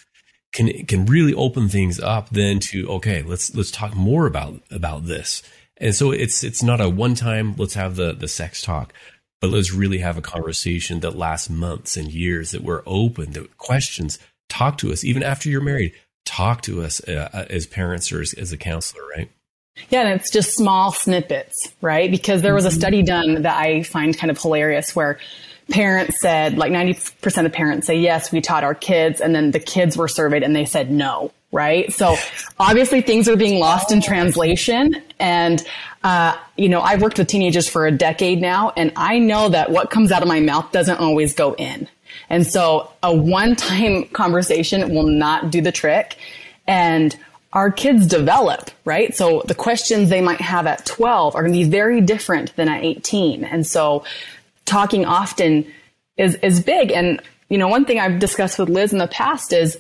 can 0.55 0.87
can 0.87 1.05
really 1.05 1.35
open 1.35 1.69
things 1.69 2.01
up. 2.01 2.31
Then 2.31 2.59
to 2.71 2.89
okay, 2.93 3.23
let's 3.23 3.55
let's 3.55 3.71
talk 3.71 3.95
more 3.95 4.27
about 4.27 4.63
about 4.71 5.05
this. 5.05 5.43
And 5.83 5.95
so 5.95 6.13
it's 6.13 6.45
it's 6.45 6.63
not 6.63 6.81
a 6.81 6.89
one 6.89 7.17
time. 7.17 7.55
Let's 7.59 7.75
have 7.75 7.97
the 7.97 8.13
the 8.13 8.29
sex 8.29 8.63
talk, 8.63 8.95
but 9.41 9.51
let's 9.51 9.75
really 9.75 9.99
have 9.99 10.17
a 10.17 10.23
conversation 10.23 11.01
that 11.01 11.17
lasts 11.17 11.51
months 11.51 11.97
and 11.97 12.11
years. 12.11 12.53
That 12.53 12.63
we're 12.63 12.85
open. 12.87 13.33
That 13.33 13.59
questions 13.59 14.19
talk 14.49 14.79
to 14.79 14.93
us 14.93 15.05
even 15.05 15.23
after 15.23 15.51
you're 15.51 15.61
married. 15.61 15.93
Talk 16.25 16.63
to 16.63 16.83
us 16.83 17.01
uh, 17.09 17.47
as 17.51 17.67
parents 17.67 18.13
or 18.13 18.21
as, 18.21 18.33
as 18.35 18.53
a 18.53 18.57
counselor, 18.57 19.03
right? 19.17 19.29
Yeah, 19.91 20.03
and 20.03 20.21
it's 20.21 20.31
just 20.31 20.55
small 20.55 20.93
snippets, 20.93 21.73
right? 21.81 22.09
Because 22.11 22.43
there 22.43 22.55
was 22.55 22.65
a 22.65 22.69
mm-hmm. 22.69 22.79
study 22.79 23.03
done 23.03 23.43
that 23.43 23.59
I 23.59 23.83
find 23.83 24.17
kind 24.17 24.31
of 24.31 24.41
hilarious 24.41 24.95
where 24.95 25.19
parents 25.71 26.21
said, 26.21 26.59
like 26.59 26.71
90% 26.71 27.47
of 27.47 27.53
parents 27.53 27.87
say, 27.89 27.99
yes, 27.99 28.31
we 28.31 28.41
taught 28.41 28.63
our 28.63 28.75
kids. 28.75 29.21
And 29.21 29.35
then 29.35 29.51
the 29.51 29.59
kids 29.59 29.97
were 29.97 30.09
surveyed 30.09 30.43
and 30.43 30.55
they 30.55 30.67
said 30.67 30.93
no, 30.93 31.33
right? 31.53 31.93
So 31.93 32.17
obviously 32.59 33.03
things 33.03 33.29
are 33.29 33.37
being 33.37 33.61
lost 33.61 33.93
in 33.93 34.01
translation. 34.01 34.97
And, 35.21 35.63
uh, 36.03 36.37
you 36.57 36.71
know, 36.71 36.81
I've 36.81 37.03
worked 37.03 37.19
with 37.19 37.29
teenagers 37.29 37.69
for 37.69 37.87
a 37.87 37.93
decade 37.93 38.41
now, 38.41 38.73
and 38.77 38.91
I 38.97 39.19
know 39.19 39.51
that 39.51 39.71
what 39.71 39.91
comes 39.91 40.11
out 40.11 40.23
of 40.23 40.29
my 40.29 40.41
mouth 40.41 40.73
doesn't 40.73 40.99
always 40.99 41.35
go 41.35 41.55
in. 41.55 41.89
And 42.29 42.47
so 42.47 42.91
a 43.03 43.15
one 43.15 43.55
time 43.55 44.05
conversation 44.13 44.95
will 44.95 45.07
not 45.07 45.51
do 45.51 45.61
the 45.61 45.73
trick. 45.73 46.17
And 46.67 47.15
our 47.53 47.71
kids 47.71 48.07
develop, 48.07 48.71
right? 48.87 49.15
So 49.15 49.43
the 49.47 49.55
questions 49.55 50.09
they 50.09 50.23
might 50.23 50.41
have 50.41 50.67
at 50.67 50.87
12 50.87 51.35
are 51.37 51.43
going 51.43 51.53
to 51.53 51.59
be 51.59 51.69
very 51.69 52.01
different 52.01 52.57
than 52.57 52.69
at 52.69 52.83
18. 52.83 53.45
And 53.45 53.67
so 53.67 54.05
talking 54.65 55.05
often 55.05 55.71
is, 56.17 56.37
is 56.37 56.63
big. 56.63 56.93
And, 56.93 57.21
you 57.51 57.59
know, 57.59 57.69
one 57.69 57.85
thing 57.85 57.99
I've 57.99 58.19
discussed 58.19 58.59
with 58.59 58.71
Liz 58.71 58.93
in 58.93 58.99
the 58.99 59.09
past 59.09 59.53
is, 59.53 59.79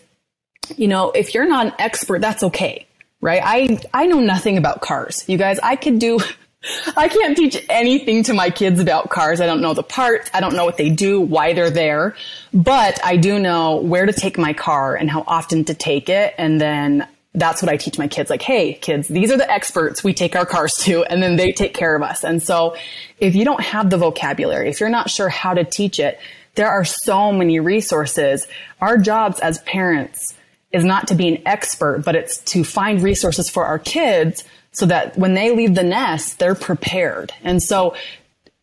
you 0.78 0.88
know, 0.88 1.10
if 1.10 1.34
you're 1.34 1.48
not 1.48 1.66
an 1.66 1.72
expert, 1.78 2.20
that's 2.20 2.42
okay, 2.42 2.86
right? 3.20 3.42
I, 3.44 3.80
I 3.92 4.06
know 4.06 4.20
nothing 4.20 4.58
about 4.58 4.80
cars. 4.80 5.24
You 5.28 5.38
guys, 5.38 5.58
I 5.62 5.76
could 5.76 5.98
do, 5.98 6.18
I 6.96 7.08
can't 7.08 7.36
teach 7.36 7.64
anything 7.68 8.22
to 8.24 8.34
my 8.34 8.50
kids 8.50 8.80
about 8.80 9.10
cars. 9.10 9.40
I 9.40 9.46
don't 9.46 9.60
know 9.60 9.74
the 9.74 9.82
parts. 9.82 10.30
I 10.32 10.40
don't 10.40 10.54
know 10.54 10.64
what 10.64 10.76
they 10.76 10.90
do, 10.90 11.20
why 11.20 11.52
they're 11.52 11.70
there, 11.70 12.16
but 12.52 13.04
I 13.04 13.16
do 13.16 13.38
know 13.38 13.76
where 13.76 14.06
to 14.06 14.12
take 14.12 14.38
my 14.38 14.52
car 14.52 14.94
and 14.94 15.10
how 15.10 15.24
often 15.26 15.64
to 15.66 15.74
take 15.74 16.08
it. 16.08 16.34
And 16.38 16.60
then 16.60 17.06
that's 17.34 17.62
what 17.62 17.70
I 17.70 17.76
teach 17.76 17.98
my 17.98 18.08
kids. 18.08 18.28
Like, 18.30 18.42
hey, 18.42 18.74
kids, 18.74 19.08
these 19.08 19.30
are 19.30 19.38
the 19.38 19.50
experts 19.50 20.04
we 20.04 20.12
take 20.12 20.36
our 20.36 20.46
cars 20.46 20.74
to, 20.80 21.02
and 21.04 21.22
then 21.22 21.36
they 21.36 21.52
take 21.52 21.74
care 21.74 21.96
of 21.96 22.02
us. 22.02 22.24
And 22.24 22.42
so 22.42 22.76
if 23.18 23.34
you 23.34 23.44
don't 23.44 23.62
have 23.62 23.90
the 23.90 23.96
vocabulary, 23.96 24.68
if 24.68 24.80
you're 24.80 24.90
not 24.90 25.10
sure 25.10 25.28
how 25.28 25.54
to 25.54 25.64
teach 25.64 25.98
it, 25.98 26.20
there 26.54 26.68
are 26.68 26.84
so 26.84 27.32
many 27.32 27.60
resources. 27.60 28.46
Our 28.80 28.98
jobs 28.98 29.40
as 29.40 29.58
parents 29.60 30.34
is 30.72 30.84
not 30.84 31.08
to 31.08 31.14
be 31.14 31.28
an 31.28 31.42
expert, 31.46 32.02
but 32.04 32.14
it's 32.14 32.38
to 32.38 32.64
find 32.64 33.02
resources 33.02 33.50
for 33.50 33.64
our 33.64 33.78
kids 33.78 34.44
so 34.72 34.86
that 34.86 35.16
when 35.18 35.34
they 35.34 35.54
leave 35.54 35.74
the 35.74 35.82
nest, 35.82 36.38
they're 36.38 36.54
prepared. 36.54 37.32
And 37.42 37.62
so 37.62 37.94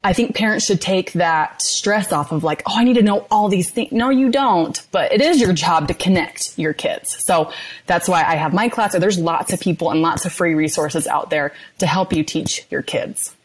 I 0.03 0.13
think 0.13 0.33
parents 0.33 0.65
should 0.65 0.81
take 0.81 1.13
that 1.13 1.61
stress 1.61 2.11
off 2.11 2.31
of 2.31 2.43
like, 2.43 2.63
oh, 2.65 2.73
I 2.75 2.83
need 2.83 2.93
to 2.93 3.01
know 3.01 3.27
all 3.29 3.49
these 3.49 3.69
things. 3.69 3.91
No, 3.91 4.09
you 4.09 4.31
don't, 4.31 4.85
but 4.91 5.11
it 5.11 5.21
is 5.21 5.41
your 5.41 5.53
job 5.53 5.89
to 5.89 5.93
connect 5.93 6.57
your 6.57 6.73
kids. 6.73 7.17
So 7.25 7.51
that's 7.85 8.07
why 8.07 8.23
I 8.23 8.35
have 8.35 8.53
my 8.53 8.69
class. 8.69 8.97
There's 8.97 9.19
lots 9.19 9.51
of 9.51 9.59
people 9.59 9.91
and 9.91 10.01
lots 10.01 10.25
of 10.25 10.31
free 10.31 10.55
resources 10.55 11.05
out 11.05 11.29
there 11.29 11.53
to 11.79 11.85
help 11.85 12.13
you 12.13 12.23
teach 12.23 12.65
your 12.69 12.81
kids. 12.81 13.35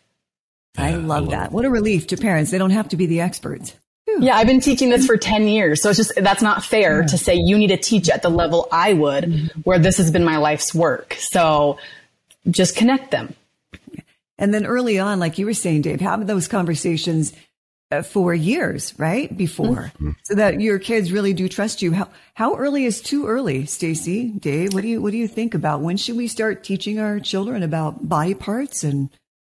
I 0.79 0.93
love, 0.93 1.05
I 1.05 1.07
love 1.07 1.31
that. 1.31 1.47
It. 1.47 1.53
What 1.53 1.65
a 1.65 1.71
relief 1.71 2.07
to 2.09 2.17
parents. 2.17 2.51
They 2.51 2.59
don't 2.59 2.71
have 2.71 2.89
to 2.91 2.97
be 2.97 3.07
the 3.07 3.21
experts. 3.21 3.75
Whew. 4.17 4.27
Yeah, 4.27 4.37
I've 4.37 4.47
been 4.47 4.61
teaching 4.61 4.91
this 4.91 5.07
for 5.07 5.17
10 5.17 5.49
years. 5.49 5.83
So 5.83 5.91
it's 5.91 5.99
just, 5.99 6.13
that's 6.17 6.43
not 6.43 6.65
fair 6.65 7.01
yeah. 7.01 7.07
to 7.07 7.19
say 7.19 7.35
you 7.35 7.59
need 7.59 7.69
to 7.69 7.77
teach 7.77 8.09
at 8.09 8.23
the 8.23 8.29
level 8.29 8.69
I 8.71 8.93
would, 8.93 9.25
mm-hmm. 9.25 9.61
where 9.61 9.79
this 9.79 9.97
has 9.99 10.11
been 10.11 10.25
my 10.25 10.37
life's 10.37 10.75
work. 10.75 11.15
So 11.19 11.79
just 12.49 12.77
connect 12.77 13.11
them. 13.11 13.35
And 14.39 14.53
then 14.53 14.67
early 14.67 14.99
on, 14.99 15.21
like 15.21 15.39
you 15.39 15.47
were 15.47 15.55
saying, 15.55 15.83
Dave, 15.83 16.01
having 16.01 16.27
those 16.27 16.49
conversations 16.49 17.33
uh, 17.91 18.03
for 18.03 18.35
years, 18.35 18.95
right? 18.99 19.35
Before, 19.37 19.93
mm-hmm. 19.95 20.11
so 20.25 20.35
that 20.35 20.61
your 20.61 20.79
kids 20.79 21.13
really 21.13 21.33
do 21.33 21.49
trust 21.49 21.83
you. 21.83 21.93
How 21.93 22.09
how 22.35 22.57
early 22.57 22.85
is 22.85 23.01
too 23.01 23.27
early, 23.27 23.67
Stacy, 23.67 24.31
Dave? 24.31 24.75
What 24.75 24.83
do 24.83 24.89
you 24.89 25.01
what 25.01 25.13
do 25.13 25.19
you 25.19 25.29
think 25.29 25.55
about 25.55 25.81
when 25.81 25.97
should 25.97 26.17
we 26.17 26.27
start 26.27 26.65
teaching 26.65 26.99
our 26.99 27.21
children 27.21 27.63
about 27.63 28.09
body 28.09 28.35
parts 28.35 28.83
and 28.83 29.11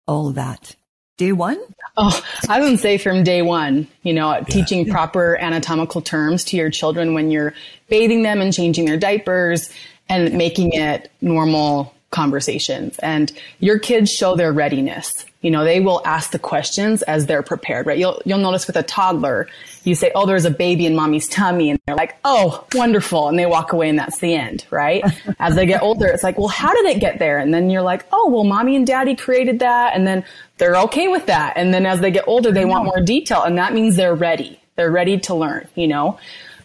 all 0.09 0.29
of 0.29 0.35
that? 0.35 0.75
Day 1.17 1.33
one? 1.33 1.61
Oh, 1.97 2.21
I 2.49 2.61
wouldn't 2.61 2.81
say 2.81 2.99
from 2.99 3.23
day 3.23 3.43
one. 3.43 3.87
You 4.03 4.13
know, 4.15 4.33
yeah. 4.33 4.41
teaching 4.41 4.91
proper 4.91 5.37
anatomical 5.37 6.01
terms 6.01 6.43
to 6.45 6.57
your 6.57 6.71
children 6.71 7.15
when 7.15 7.31
you're 7.31 7.55
bathing 7.89 8.23
them 8.25 8.41
and 8.41 8.53
changing 8.53 8.87
their 8.87 8.97
diapers 8.97 9.73
and 10.09 10.35
making 10.35 10.73
it 10.73 11.11
normal 11.21 11.94
conversations 12.15 12.97
and 13.01 13.33
your 13.59 13.79
kids 13.79 14.11
show 14.11 14.37
their 14.37 14.53
readiness. 14.53 15.13
You 15.43 15.51
know, 15.51 15.65
they 15.65 15.81
will 15.81 16.01
ask 16.07 16.31
the 16.31 16.39
questions 16.39 17.03
as 17.03 17.27
they're 17.27 17.43
prepared, 17.43 17.87
right? 17.87 17.99
You'll, 17.99 18.23
you'll 18.25 18.39
notice 18.39 18.67
with 18.67 18.77
a 18.77 18.83
toddler, 18.83 19.49
you 19.83 19.95
say, 19.95 20.11
Oh, 20.15 20.25
there's 20.25 20.47
a 20.47 20.51
baby 20.51 20.87
in 20.87 20.95
mommy's 20.95 21.29
tummy. 21.29 21.71
And 21.71 21.81
they're 21.85 21.97
like, 21.97 22.17
Oh, 22.25 22.65
wonderful. 22.73 23.29
And 23.29 23.39
they 23.39 23.45
walk 23.45 23.73
away 23.73 23.91
and 23.91 23.99
that's 23.99 24.21
the 24.21 24.33
end, 24.33 24.65
right? 24.71 25.05
as 25.39 25.55
they 25.55 25.67
get 25.67 25.83
older, 25.83 26.07
it's 26.07 26.23
like, 26.23 26.39
well, 26.39 26.49
how 26.49 26.73
did 26.73 26.87
it 26.87 27.01
get 27.01 27.19
there? 27.19 27.39
And 27.39 27.53
then 27.53 27.69
you're 27.69 27.83
like, 27.83 28.07
Oh, 28.13 28.31
well, 28.31 28.45
mommy 28.45 28.77
and 28.77 28.87
daddy 28.87 29.17
created 29.17 29.59
that. 29.59 29.95
And 29.95 30.07
then 30.07 30.25
they're 30.57 30.77
okay 30.77 31.09
with 31.09 31.27
that. 31.27 31.55
And 31.57 31.75
then 31.75 31.85
as 31.85 32.01
they 32.01 32.13
get 32.13 32.25
older, 32.29 32.53
they 32.53 32.65
want 32.65 32.85
more 32.85 33.01
detail. 33.01 33.43
And 33.43 33.59
that 33.59 33.75
means 33.75 33.97
they're 33.97 34.15
ready. 34.15 34.61
They're 34.77 34.91
ready 34.91 35.19
to 35.21 35.35
learn, 35.35 35.69
you 35.75 35.89
know? 35.89 36.19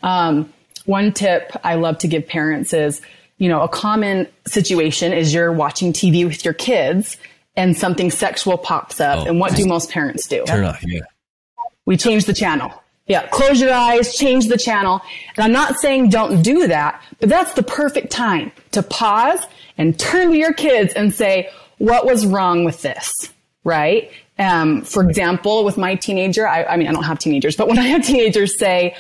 Um, 0.04 0.54
one 0.86 1.12
tip 1.12 1.52
I 1.64 1.76
love 1.76 1.98
to 2.00 2.08
give 2.08 2.28
parents 2.28 2.72
is, 2.74 3.02
you 3.40 3.48
know, 3.50 3.62
a 3.62 3.68
common 3.68 4.28
situation 4.46 5.12
is 5.14 5.34
you're 5.34 5.52
watching 5.52 5.92
TV 5.92 6.26
with 6.26 6.46
your 6.46 6.54
kids 6.54 7.18
and 7.56 7.76
something 7.76 8.12
sexual 8.12 8.58
pops 8.58 9.02
up. 9.02 9.20
Oh, 9.20 9.30
and 9.30 9.40
what 9.40 9.56
do 9.56 9.66
most 9.66 9.90
parents 9.90 10.28
do? 10.28 10.44
Turn 10.46 10.66
off, 10.66 10.84
yeah. 10.86 11.00
We 11.86 11.98
change 11.98 12.26
the 12.26 12.34
channel. 12.34 12.72
Yeah, 13.08 13.26
close 13.28 13.60
your 13.60 13.74
eyes, 13.74 14.16
change 14.16 14.50
the 14.50 14.58
channel. 14.58 15.02
And 15.36 15.44
I'm 15.44 15.52
not 15.52 15.80
saying 15.80 16.10
don't 16.10 16.44
do 16.44 16.68
that, 16.68 17.02
but 17.20 17.30
that's 17.30 17.54
the 17.54 17.64
perfect 17.64 18.12
time 18.12 18.52
to 18.72 18.84
pause 18.84 19.44
and 19.80 19.98
turn 19.98 20.30
to 20.30 20.38
your 20.38 20.54
kids 20.54 20.94
and 20.94 21.12
say, 21.12 21.50
what 21.80 22.06
was 22.06 22.28
wrong 22.28 22.66
with 22.66 22.84
this? 22.84 23.12
Right? 23.64 24.12
Um, 24.38 24.84
for 24.84 25.02
example, 25.04 25.64
with 25.64 25.78
my 25.78 25.96
teenager, 25.96 26.48
I, 26.48 26.66
I 26.66 26.78
mean, 26.78 26.88
I 26.88 26.92
don't 26.92 27.04
have 27.04 27.18
teenagers, 27.18 27.56
but 27.56 27.68
when 27.68 27.80
I 27.80 27.88
have 27.88 28.06
teenagers 28.06 28.60
say, 28.60 28.96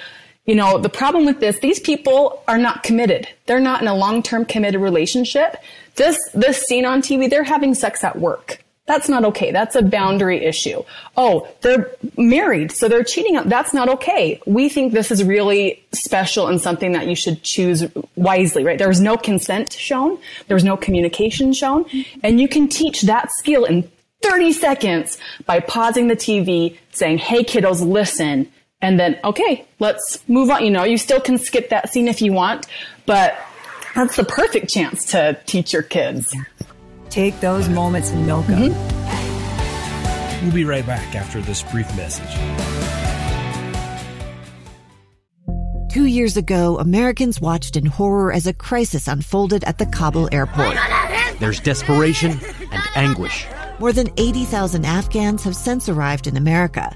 you 0.49 0.55
know, 0.55 0.79
the 0.79 0.89
problem 0.89 1.27
with 1.27 1.39
this, 1.39 1.59
these 1.59 1.79
people 1.79 2.41
are 2.47 2.57
not 2.57 2.81
committed. 2.81 3.27
They're 3.45 3.59
not 3.59 3.83
in 3.83 3.87
a 3.87 3.93
long-term 3.93 4.45
committed 4.45 4.81
relationship. 4.81 5.57
This, 5.93 6.17
this 6.33 6.63
scene 6.63 6.85
on 6.85 7.03
TV, 7.03 7.29
they're 7.29 7.43
having 7.43 7.75
sex 7.75 8.03
at 8.03 8.17
work. 8.17 8.63
That's 8.87 9.07
not 9.07 9.23
okay. 9.25 9.51
That's 9.51 9.75
a 9.75 9.83
boundary 9.83 10.43
issue. 10.43 10.81
Oh, 11.15 11.47
they're 11.61 11.91
married, 12.17 12.71
so 12.71 12.89
they're 12.89 13.03
cheating. 13.03 13.39
That's 13.45 13.75
not 13.75 13.89
okay. 13.89 14.41
We 14.47 14.69
think 14.69 14.91
this 14.91 15.11
is 15.11 15.23
really 15.23 15.83
special 15.91 16.47
and 16.47 16.59
something 16.59 16.93
that 16.93 17.05
you 17.05 17.15
should 17.15 17.43
choose 17.43 17.85
wisely, 18.15 18.63
right? 18.63 18.79
There 18.79 18.87
was 18.87 19.01
no 19.01 19.17
consent 19.17 19.73
shown. 19.73 20.17
There 20.47 20.55
was 20.55 20.63
no 20.63 20.75
communication 20.75 21.53
shown. 21.53 21.85
And 22.23 22.41
you 22.41 22.47
can 22.47 22.67
teach 22.67 23.03
that 23.03 23.29
skill 23.33 23.65
in 23.65 23.87
30 24.23 24.53
seconds 24.53 25.19
by 25.45 25.59
pausing 25.59 26.07
the 26.07 26.15
TV, 26.15 26.75
saying, 26.91 27.19
Hey 27.19 27.43
kiddos, 27.43 27.87
listen. 27.87 28.51
And 28.81 28.99
then, 28.99 29.19
okay, 29.23 29.65
let's 29.79 30.27
move 30.29 30.49
on. 30.49 30.63
You 30.63 30.71
know, 30.71 30.83
you 30.85 30.97
still 30.97 31.19
can 31.19 31.37
skip 31.37 31.69
that 31.69 31.91
scene 31.91 32.07
if 32.07 32.21
you 32.21 32.31
want, 32.31 32.65
but 33.05 33.37
that's 33.93 34.15
the 34.15 34.23
perfect 34.23 34.69
chance 34.69 35.05
to 35.11 35.37
teach 35.45 35.73
your 35.73 35.83
kids. 35.83 36.33
Take 37.09 37.39
those 37.41 37.67
moments 37.67 38.11
and 38.11 38.25
milk 38.25 38.47
them. 38.47 38.71
Mm-hmm. 38.71 40.45
We'll 40.45 40.53
be 40.53 40.63
right 40.63 40.85
back 40.85 41.15
after 41.15 41.41
this 41.41 41.63
brief 41.63 41.93
message. 41.97 42.29
Two 45.91 46.05
years 46.05 46.37
ago, 46.37 46.77
Americans 46.77 47.41
watched 47.41 47.75
in 47.75 47.85
horror 47.85 48.31
as 48.31 48.47
a 48.47 48.53
crisis 48.53 49.07
unfolded 49.07 49.65
at 49.65 49.79
the 49.79 49.87
Kabul 49.87 50.29
airport. 50.31 50.77
There's 51.39 51.59
desperation 51.59 52.39
and 52.71 52.83
anguish. 52.95 53.45
More 53.79 53.91
than 53.91 54.07
80,000 54.15 54.85
Afghans 54.85 55.43
have 55.43 55.55
since 55.55 55.89
arrived 55.89 56.27
in 56.27 56.37
America, 56.37 56.95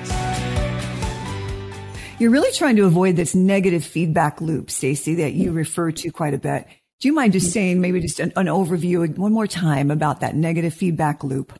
You're 2.21 2.29
really 2.29 2.51
trying 2.51 2.75
to 2.75 2.85
avoid 2.85 3.15
this 3.15 3.33
negative 3.33 3.83
feedback 3.83 4.41
loop, 4.41 4.69
Stacy, 4.69 5.15
that 5.15 5.33
you 5.33 5.51
refer 5.51 5.89
to 5.91 6.11
quite 6.11 6.35
a 6.35 6.37
bit. 6.37 6.67
Do 6.99 7.07
you 7.07 7.15
mind 7.15 7.33
just 7.33 7.51
saying 7.51 7.81
maybe 7.81 7.99
just 7.99 8.19
an, 8.19 8.31
an 8.35 8.45
overview 8.45 9.17
one 9.17 9.33
more 9.33 9.47
time 9.47 9.89
about 9.89 10.19
that 10.19 10.35
negative 10.35 10.71
feedback 10.71 11.23
loop? 11.23 11.59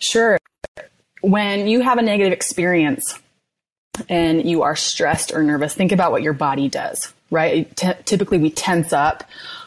Sure. 0.00 0.38
When 1.20 1.68
you 1.68 1.82
have 1.82 1.98
a 1.98 2.02
negative 2.02 2.32
experience 2.32 3.16
and 4.08 4.44
you 4.44 4.62
are 4.62 4.74
stressed 4.74 5.32
or 5.32 5.44
nervous, 5.44 5.72
think 5.72 5.92
about 5.92 6.10
what 6.10 6.22
your 6.22 6.32
body 6.32 6.68
does, 6.68 7.14
right? 7.30 7.70
T- 7.76 7.92
typically 8.04 8.38
we 8.38 8.50
tense 8.50 8.92
up. 8.92 9.22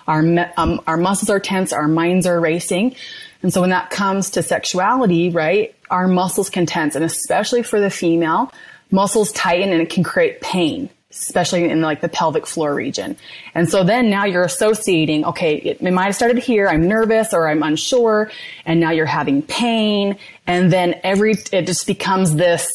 Our, 0.05 0.19
um, 0.57 0.81
our 0.85 0.97
muscles 0.97 1.29
are 1.29 1.39
tense. 1.39 1.71
Our 1.71 1.87
minds 1.87 2.27
are 2.27 2.41
racing. 2.41 2.97
And 3.41 3.53
so 3.53 3.61
when 3.61 3.69
that 3.69 3.89
comes 3.89 4.31
to 4.31 4.43
sexuality, 4.43 5.29
right, 5.29 5.73
our 5.89 6.09
muscles 6.09 6.49
can 6.49 6.65
tense 6.65 6.93
and 6.95 7.05
especially 7.05 7.63
for 7.63 7.79
the 7.79 7.89
female, 7.89 8.51
muscles 8.91 9.31
tighten 9.31 9.71
and 9.71 9.81
it 9.81 9.89
can 9.89 10.03
create 10.03 10.41
pain, 10.41 10.89
especially 11.11 11.69
in 11.69 11.81
like 11.81 12.01
the 12.01 12.09
pelvic 12.09 12.45
floor 12.45 12.73
region. 12.73 13.15
And 13.53 13.69
so 13.69 13.83
then 13.83 14.09
now 14.09 14.25
you're 14.25 14.43
associating, 14.43 15.25
okay, 15.25 15.57
it, 15.57 15.81
it 15.81 15.91
might 15.91 16.05
have 16.05 16.15
started 16.15 16.37
here. 16.37 16.67
I'm 16.67 16.87
nervous 16.87 17.33
or 17.33 17.47
I'm 17.47 17.63
unsure. 17.63 18.31
And 18.65 18.79
now 18.79 18.91
you're 18.91 19.05
having 19.05 19.41
pain. 19.41 20.17
And 20.47 20.71
then 20.71 20.99
every, 21.03 21.35
it 21.51 21.65
just 21.65 21.87
becomes 21.87 22.35
this 22.35 22.67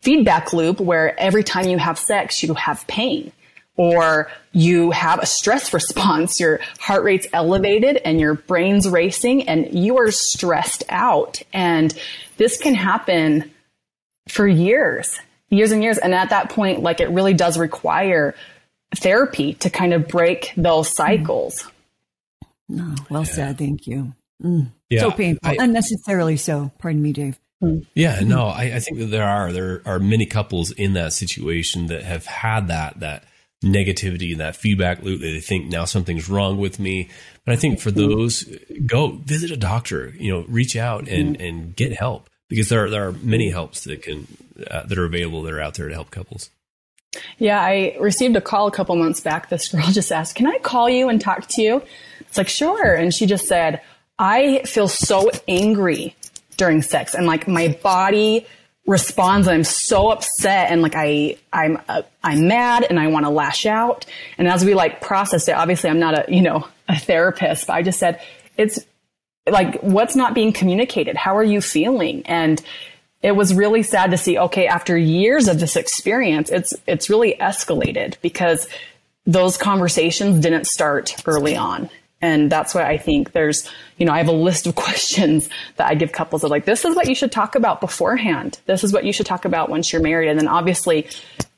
feedback 0.00 0.52
loop 0.52 0.80
where 0.80 1.18
every 1.18 1.42
time 1.42 1.66
you 1.66 1.78
have 1.78 1.98
sex, 1.98 2.42
you 2.42 2.54
have 2.54 2.86
pain 2.86 3.32
or 3.76 4.30
you 4.52 4.90
have 4.90 5.18
a 5.18 5.26
stress 5.26 5.72
response, 5.74 6.40
your 6.40 6.60
heart 6.78 7.02
rate's 7.04 7.26
elevated 7.32 7.96
and 7.98 8.20
your 8.20 8.34
brain's 8.34 8.88
racing 8.88 9.48
and 9.48 9.78
you 9.78 9.98
are 9.98 10.10
stressed 10.10 10.84
out. 10.88 11.42
And 11.52 11.92
this 12.36 12.58
can 12.58 12.74
happen 12.74 13.50
for 14.28 14.46
years, 14.46 15.20
years 15.50 15.72
and 15.72 15.82
years. 15.82 15.98
And 15.98 16.14
at 16.14 16.30
that 16.30 16.50
point, 16.50 16.82
like 16.82 17.00
it 17.00 17.10
really 17.10 17.34
does 17.34 17.58
require 17.58 18.34
therapy 18.96 19.54
to 19.54 19.70
kind 19.70 19.92
of 19.92 20.08
break 20.08 20.52
those 20.56 20.94
cycles. 20.94 21.70
No, 22.68 22.94
oh, 22.98 23.06
well 23.10 23.22
yeah. 23.22 23.28
said. 23.28 23.58
Thank 23.58 23.86
you. 23.86 24.12
Mm. 24.42 24.70
Yeah, 24.90 25.00
so 25.00 25.10
painful, 25.10 25.48
I, 25.48 25.56
unnecessarily 25.58 26.36
so. 26.36 26.70
Pardon 26.78 27.02
me, 27.02 27.12
Dave. 27.12 27.38
Yeah, 27.94 28.20
no, 28.20 28.46
I, 28.46 28.74
I 28.74 28.80
think 28.80 28.98
that 28.98 29.06
there 29.06 29.26
are 29.26 29.50
there 29.50 29.82
are 29.86 29.98
many 29.98 30.26
couples 30.26 30.70
in 30.72 30.92
that 30.92 31.14
situation 31.14 31.86
that 31.86 32.02
have 32.02 32.26
had 32.26 32.68
that 32.68 33.00
that 33.00 33.24
negativity 33.64 34.32
and 34.32 34.40
that 34.40 34.56
feedback 34.56 35.02
loop 35.02 35.20
that 35.20 35.26
they 35.26 35.40
think 35.40 35.66
now 35.66 35.86
something's 35.86 36.28
wrong 36.28 36.58
with 36.58 36.78
me. 36.78 37.08
But 37.44 37.52
I 37.52 37.56
think 37.56 37.80
for 37.80 37.90
those, 37.90 38.44
go 38.84 39.12
visit 39.24 39.50
a 39.50 39.56
doctor, 39.56 40.12
you 40.18 40.32
know, 40.32 40.44
reach 40.48 40.76
out 40.76 41.08
and, 41.08 41.36
mm-hmm. 41.36 41.46
and 41.46 41.76
get 41.76 41.92
help 41.92 42.28
because 42.48 42.68
there 42.68 42.84
are, 42.84 42.90
there 42.90 43.08
are 43.08 43.12
many 43.12 43.50
helps 43.50 43.84
that 43.84 44.02
can, 44.02 44.26
uh, 44.70 44.84
that 44.84 44.98
are 44.98 45.04
available 45.04 45.42
that 45.42 45.52
are 45.52 45.60
out 45.60 45.74
there 45.74 45.88
to 45.88 45.94
help 45.94 46.10
couples. 46.10 46.50
Yeah, 47.38 47.60
I 47.60 47.96
received 47.98 48.36
a 48.36 48.40
call 48.40 48.66
a 48.66 48.70
couple 48.70 48.94
months 48.96 49.20
back. 49.20 49.48
This 49.48 49.68
girl 49.68 49.86
just 49.90 50.12
asked, 50.12 50.34
can 50.34 50.46
I 50.46 50.58
call 50.58 50.88
you 50.88 51.08
and 51.08 51.20
talk 51.20 51.46
to 51.48 51.62
you? 51.62 51.82
It's 52.20 52.36
like, 52.36 52.48
sure. 52.48 52.94
And 52.94 53.12
she 53.12 53.26
just 53.26 53.46
said, 53.46 53.80
I 54.18 54.62
feel 54.62 54.88
so 54.88 55.30
angry 55.46 56.14
during 56.56 56.82
sex 56.82 57.14
and 57.14 57.26
like 57.26 57.46
my 57.46 57.68
body 57.82 58.46
responds 58.86 59.48
I'm 59.48 59.64
so 59.64 60.10
upset 60.10 60.70
and 60.70 60.80
like 60.80 60.94
I 60.96 61.36
I'm 61.52 61.78
uh, 61.88 62.02
I'm 62.22 62.46
mad 62.48 62.86
and 62.88 62.98
I 63.00 63.08
want 63.08 63.26
to 63.26 63.30
lash 63.30 63.66
out 63.66 64.06
and 64.38 64.48
as 64.48 64.64
we 64.64 64.74
like 64.74 65.00
processed 65.00 65.48
it 65.48 65.52
obviously 65.52 65.90
I'm 65.90 65.98
not 65.98 66.28
a 66.28 66.34
you 66.34 66.42
know 66.42 66.66
a 66.88 66.98
therapist 66.98 67.66
but 67.66 67.74
I 67.74 67.82
just 67.82 67.98
said 67.98 68.22
it's 68.56 68.78
like 69.46 69.80
what's 69.80 70.16
not 70.16 70.34
being 70.34 70.52
communicated 70.52 71.16
how 71.16 71.36
are 71.36 71.44
you 71.44 71.60
feeling 71.60 72.22
and 72.26 72.62
it 73.22 73.32
was 73.32 73.54
really 73.54 73.82
sad 73.82 74.10
to 74.10 74.18
see 74.18 74.38
okay 74.38 74.66
after 74.66 74.96
years 74.96 75.48
of 75.48 75.60
this 75.60 75.76
experience 75.76 76.50
it's 76.50 76.74
it's 76.86 77.08
really 77.08 77.34
escalated 77.40 78.16
because 78.22 78.68
those 79.26 79.56
conversations 79.56 80.40
didn't 80.40 80.66
start 80.66 81.14
early 81.26 81.56
on 81.56 81.88
and 82.22 82.50
that's 82.50 82.74
why 82.74 82.84
I 82.84 82.96
think 82.96 83.32
there's, 83.32 83.70
you 83.98 84.06
know, 84.06 84.12
I 84.12 84.18
have 84.18 84.28
a 84.28 84.32
list 84.32 84.66
of 84.66 84.74
questions 84.86 85.48
that 85.76 85.88
I 85.88 85.94
give 85.94 86.12
couples 86.12 86.44
of 86.44 86.50
like, 86.50 86.64
this 86.64 86.84
is 86.84 86.96
what 86.96 87.08
you 87.08 87.14
should 87.14 87.32
talk 87.32 87.54
about 87.54 87.80
beforehand. 87.80 88.58
This 88.66 88.84
is 88.84 88.92
what 88.92 89.04
you 89.04 89.12
should 89.12 89.26
talk 89.26 89.44
about 89.44 89.68
once 89.68 89.92
you're 89.92 90.02
married. 90.02 90.28
And 90.28 90.38
then 90.38 90.48
obviously, 90.48 91.06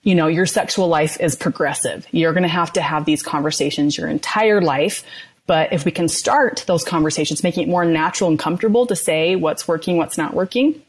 you 0.02 0.14
know, 0.14 0.26
your 0.26 0.46
sexual 0.46 0.88
life 0.88 1.20
is 1.20 1.36
progressive. 1.36 2.06
You're 2.10 2.32
going 2.32 2.42
to 2.42 2.48
have 2.48 2.72
to 2.74 2.80
have 2.80 3.04
these 3.04 3.22
conversations 3.22 3.96
your 3.96 4.08
entire 4.08 4.60
life. 4.60 5.04
But 5.48 5.72
if 5.72 5.84
we 5.84 5.90
can 5.90 6.08
start 6.08 6.62
those 6.66 6.84
conversations, 6.84 7.42
making 7.42 7.64
it 7.64 7.70
more 7.70 7.84
natural 7.84 8.28
and 8.30 8.38
comfortable 8.38 8.86
to 8.86 8.94
say 8.94 9.34
what's 9.34 9.66
working, 9.66 9.96
what's 9.96 10.18
not 10.18 10.34
working, 10.34 10.82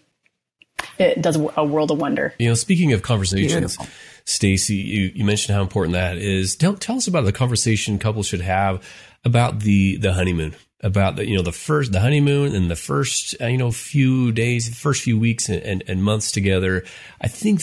it 0.99 1.21
does 1.21 1.37
a 1.55 1.63
world 1.63 1.91
of 1.91 1.97
wonder. 1.97 2.35
You 2.39 2.49
know, 2.49 2.55
speaking 2.55 2.91
of 2.91 3.01
conversations, 3.01 3.77
Stacy, 4.25 4.75
you, 4.75 5.11
you 5.15 5.23
mentioned 5.23 5.55
how 5.55 5.61
important 5.61 5.93
that 5.93 6.17
is. 6.17 6.57
Tell, 6.57 6.75
tell 6.75 6.97
us 6.97 7.07
about 7.07 7.23
the 7.23 7.31
conversation 7.31 7.99
couples 7.99 8.27
should 8.27 8.41
have 8.41 8.85
about 9.23 9.61
the 9.61 9.97
the 9.97 10.13
honeymoon 10.13 10.55
about 10.81 11.15
the 11.15 11.27
you 11.27 11.35
know 11.35 11.41
the 11.41 11.51
first 11.51 11.91
the 11.91 11.99
honeymoon 11.99 12.55
and 12.55 12.71
the 12.71 12.75
first 12.75 13.35
uh, 13.41 13.47
you 13.47 13.57
know 13.57 13.71
few 13.71 14.31
days 14.31 14.73
first 14.77 15.01
few 15.01 15.19
weeks 15.19 15.49
and, 15.49 15.61
and, 15.63 15.83
and, 15.87 16.01
months 16.01 16.31
together 16.31 16.85
i 17.19 17.27
think 17.27 17.61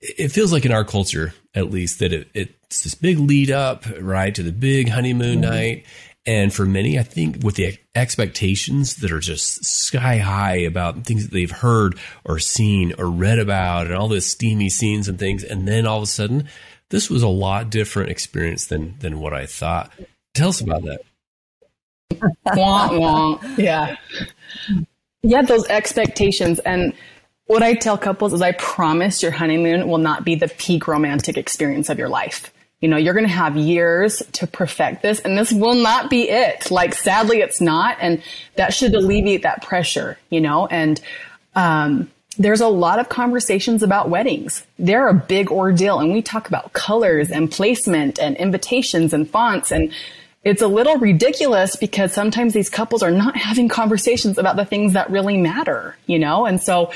it 0.00 0.32
feels 0.32 0.52
like 0.52 0.64
in 0.64 0.72
our 0.72 0.84
culture 0.84 1.32
at 1.54 1.70
least 1.70 2.00
that 2.00 2.12
it, 2.12 2.28
it's 2.34 2.82
this 2.82 2.96
big 2.96 3.16
lead 3.16 3.52
up 3.52 3.84
right 4.00 4.34
to 4.34 4.42
the 4.42 4.50
big 4.50 4.88
honeymoon 4.88 5.40
mm-hmm. 5.40 5.52
night 5.52 5.86
and 6.26 6.52
for 6.52 6.64
many 6.64 6.98
i 6.98 7.02
think 7.02 7.42
with 7.42 7.56
the 7.56 7.76
expectations 7.94 8.96
that 8.96 9.10
are 9.12 9.20
just 9.20 9.64
sky 9.64 10.18
high 10.18 10.56
about 10.56 11.04
things 11.04 11.24
that 11.24 11.32
they've 11.32 11.50
heard 11.50 11.98
or 12.24 12.38
seen 12.38 12.92
or 12.98 13.10
read 13.10 13.38
about 13.38 13.86
and 13.86 13.94
all 13.94 14.08
those 14.08 14.26
steamy 14.26 14.68
scenes 14.68 15.08
and 15.08 15.18
things 15.18 15.42
and 15.44 15.66
then 15.66 15.86
all 15.86 15.98
of 15.98 16.04
a 16.04 16.06
sudden 16.06 16.48
this 16.90 17.08
was 17.08 17.22
a 17.22 17.28
lot 17.28 17.70
different 17.70 18.10
experience 18.10 18.66
than 18.66 18.94
than 19.00 19.18
what 19.18 19.32
i 19.32 19.46
thought 19.46 19.92
Tell 20.34 20.48
us 20.48 20.60
about 20.60 20.82
that. 20.84 21.00
wah, 22.56 22.98
wah. 22.98 23.38
Yeah. 23.56 23.96
Yeah, 25.22 25.42
those 25.42 25.66
expectations. 25.68 26.58
And 26.60 26.94
what 27.46 27.62
I 27.62 27.74
tell 27.74 27.98
couples 27.98 28.32
is 28.32 28.40
I 28.40 28.52
promise 28.52 29.22
your 29.22 29.32
honeymoon 29.32 29.88
will 29.88 29.98
not 29.98 30.24
be 30.24 30.34
the 30.34 30.48
peak 30.48 30.88
romantic 30.88 31.36
experience 31.36 31.90
of 31.90 31.98
your 31.98 32.08
life. 32.08 32.52
You 32.82 32.88
know, 32.88 32.98
you're 32.98 33.14
going 33.14 33.26
to 33.26 33.32
have 33.32 33.56
years 33.56 34.22
to 34.32 34.46
perfect 34.46 35.00
this 35.00 35.20
and 35.20 35.38
this 35.38 35.50
will 35.50 35.76
not 35.76 36.10
be 36.10 36.28
it. 36.28 36.70
Like 36.70 36.94
sadly 36.94 37.38
it's 37.40 37.60
not. 37.60 37.96
And 38.00 38.22
that 38.56 38.74
should 38.74 38.94
alleviate 38.94 39.42
that 39.44 39.62
pressure, 39.62 40.18
you 40.28 40.42
know, 40.42 40.66
and, 40.66 41.00
um, 41.54 42.10
there's 42.38 42.62
a 42.62 42.68
lot 42.68 42.98
of 42.98 43.10
conversations 43.10 43.82
about 43.82 44.08
weddings. 44.08 44.66
They're 44.78 45.08
a 45.08 45.14
big 45.14 45.50
ordeal 45.50 46.00
and 46.00 46.12
we 46.12 46.22
talk 46.22 46.48
about 46.48 46.72
colors 46.72 47.30
and 47.30 47.50
placement 47.50 48.18
and 48.18 48.36
invitations 48.36 49.12
and 49.12 49.28
fonts 49.28 49.70
and 49.70 49.92
it's 50.44 50.60
a 50.60 50.66
little 50.66 50.98
ridiculous 50.98 51.76
because 51.76 52.12
sometimes 52.12 52.52
these 52.52 52.68
couples 52.68 53.02
are 53.02 53.10
not 53.10 53.36
having 53.48 53.68
conversations 53.68 54.38
about 54.38 54.56
the 54.56 54.64
things 54.64 54.94
that 54.94 55.10
really 55.10 55.36
matter, 55.36 55.96
you 56.06 56.18
know? 56.18 56.46
And 56.46 56.60
so 56.60 56.92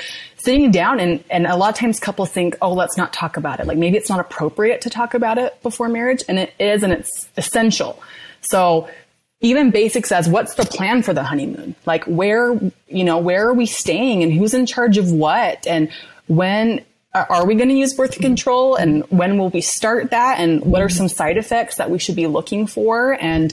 sitting 0.46 0.70
down 0.70 1.00
and, 1.00 1.24
and 1.28 1.44
a 1.44 1.56
lot 1.56 1.70
of 1.70 1.74
times 1.74 1.98
couples 1.98 2.30
think, 2.30 2.56
oh, 2.62 2.72
let's 2.72 2.96
not 2.96 3.12
talk 3.12 3.36
about 3.36 3.58
it. 3.58 3.66
Like 3.66 3.78
maybe 3.78 3.96
it's 3.96 4.08
not 4.08 4.20
appropriate 4.20 4.82
to 4.82 4.90
talk 4.90 5.12
about 5.12 5.38
it 5.38 5.60
before 5.60 5.88
marriage 5.88 6.22
and 6.28 6.38
it 6.38 6.54
is 6.60 6.84
and 6.84 6.92
it's 6.92 7.28
essential. 7.36 8.00
So 8.42 8.88
even 9.40 9.72
basics 9.72 10.12
as 10.12 10.28
what's 10.28 10.54
the 10.54 10.64
plan 10.64 11.02
for 11.02 11.12
the 11.12 11.24
honeymoon? 11.24 11.74
Like 11.84 12.04
where, 12.04 12.52
you 12.86 13.02
know, 13.02 13.18
where 13.18 13.48
are 13.48 13.54
we 13.54 13.66
staying 13.66 14.22
and 14.22 14.32
who's 14.32 14.54
in 14.54 14.66
charge 14.66 14.98
of 14.98 15.10
what? 15.10 15.66
And 15.66 15.90
when 16.28 16.84
are 17.12 17.44
we 17.44 17.56
going 17.56 17.70
to 17.70 17.74
use 17.74 17.94
birth 17.94 18.16
control 18.20 18.76
and 18.76 19.02
when 19.10 19.38
will 19.38 19.50
we 19.50 19.60
start 19.60 20.12
that? 20.12 20.38
And 20.38 20.64
what 20.64 20.80
are 20.80 20.88
some 20.88 21.08
side 21.08 21.38
effects 21.38 21.78
that 21.78 21.90
we 21.90 21.98
should 21.98 22.14
be 22.14 22.28
looking 22.28 22.68
for? 22.68 23.18
And, 23.20 23.52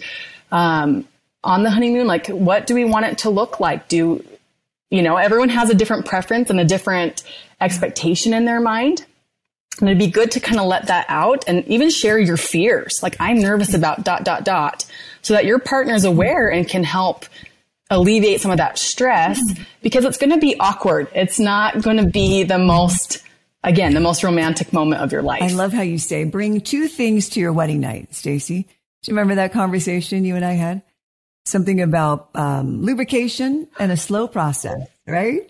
um, 0.52 1.08
on 1.44 1.64
the 1.64 1.72
honeymoon, 1.72 2.06
like 2.06 2.28
what 2.28 2.68
do 2.68 2.76
we 2.76 2.86
want 2.86 3.08
it 3.08 3.18
to 3.20 3.32
look 3.32 3.60
like? 3.60 3.88
Do, 3.88 4.24
you 4.94 5.02
know, 5.02 5.18
everyone 5.18 5.50
has 5.50 5.72
a 5.72 5.74
different 5.74 6.06
preference 6.06 6.52
and 6.52 6.60
a 6.60 6.66
different 6.66 7.24
expectation 7.60 8.32
in 8.32 8.46
their 8.46 8.62
mind. 8.62 9.04
And 9.80 9.90
it'd 9.90 9.98
be 9.98 10.06
good 10.06 10.30
to 10.34 10.40
kind 10.40 10.60
of 10.60 10.68
let 10.68 10.86
that 10.86 11.08
out 11.10 11.46
and 11.48 11.66
even 11.68 11.90
share 11.90 12.20
your 12.20 12.38
fears. 12.38 13.00
Like 13.02 13.16
I'm 13.20 13.40
nervous 13.40 13.74
about 13.74 14.04
dot, 14.04 14.24
dot, 14.24 14.46
dot 14.46 14.86
so 15.24 15.34
that 15.34 15.46
your 15.46 15.58
partner 15.58 15.96
is 15.96 16.06
aware 16.06 16.48
and 16.48 16.68
can 16.68 16.84
help 16.84 17.26
alleviate 17.90 18.42
some 18.42 18.52
of 18.52 18.58
that 18.58 18.78
stress 18.78 19.42
because 19.82 20.06
it's 20.06 20.20
going 20.20 20.30
to 20.30 20.38
be 20.38 20.60
awkward. 20.60 21.08
It's 21.16 21.40
not 21.40 21.82
going 21.82 21.98
to 21.98 22.06
be 22.06 22.44
the 22.44 22.60
most, 22.60 23.24
again, 23.64 23.96
the 23.96 24.00
most 24.00 24.24
romantic 24.24 24.74
moment 24.74 25.02
of 25.02 25.12
your 25.12 25.24
life. 25.24 25.42
I 25.42 25.48
love 25.48 25.74
how 25.74 25.82
you 25.82 25.98
say 25.98 26.24
bring 26.24 26.62
two 26.62 26.88
things 26.88 27.30
to 27.30 27.40
your 27.40 27.52
wedding 27.52 27.80
night, 27.80 28.14
Stacy. 28.14 28.62
Do 28.62 29.12
you 29.12 29.16
remember 29.16 29.34
that 29.36 29.54
conversation 29.54 30.24
you 30.24 30.36
and 30.36 30.46
I 30.46 30.52
had? 30.52 30.84
Something 31.46 31.82
about 31.82 32.30
um, 32.36 32.82
lubrication 32.82 33.68
and 33.78 33.92
a 33.92 33.98
slow 33.98 34.28
process, 34.28 34.80
right? 35.08 35.50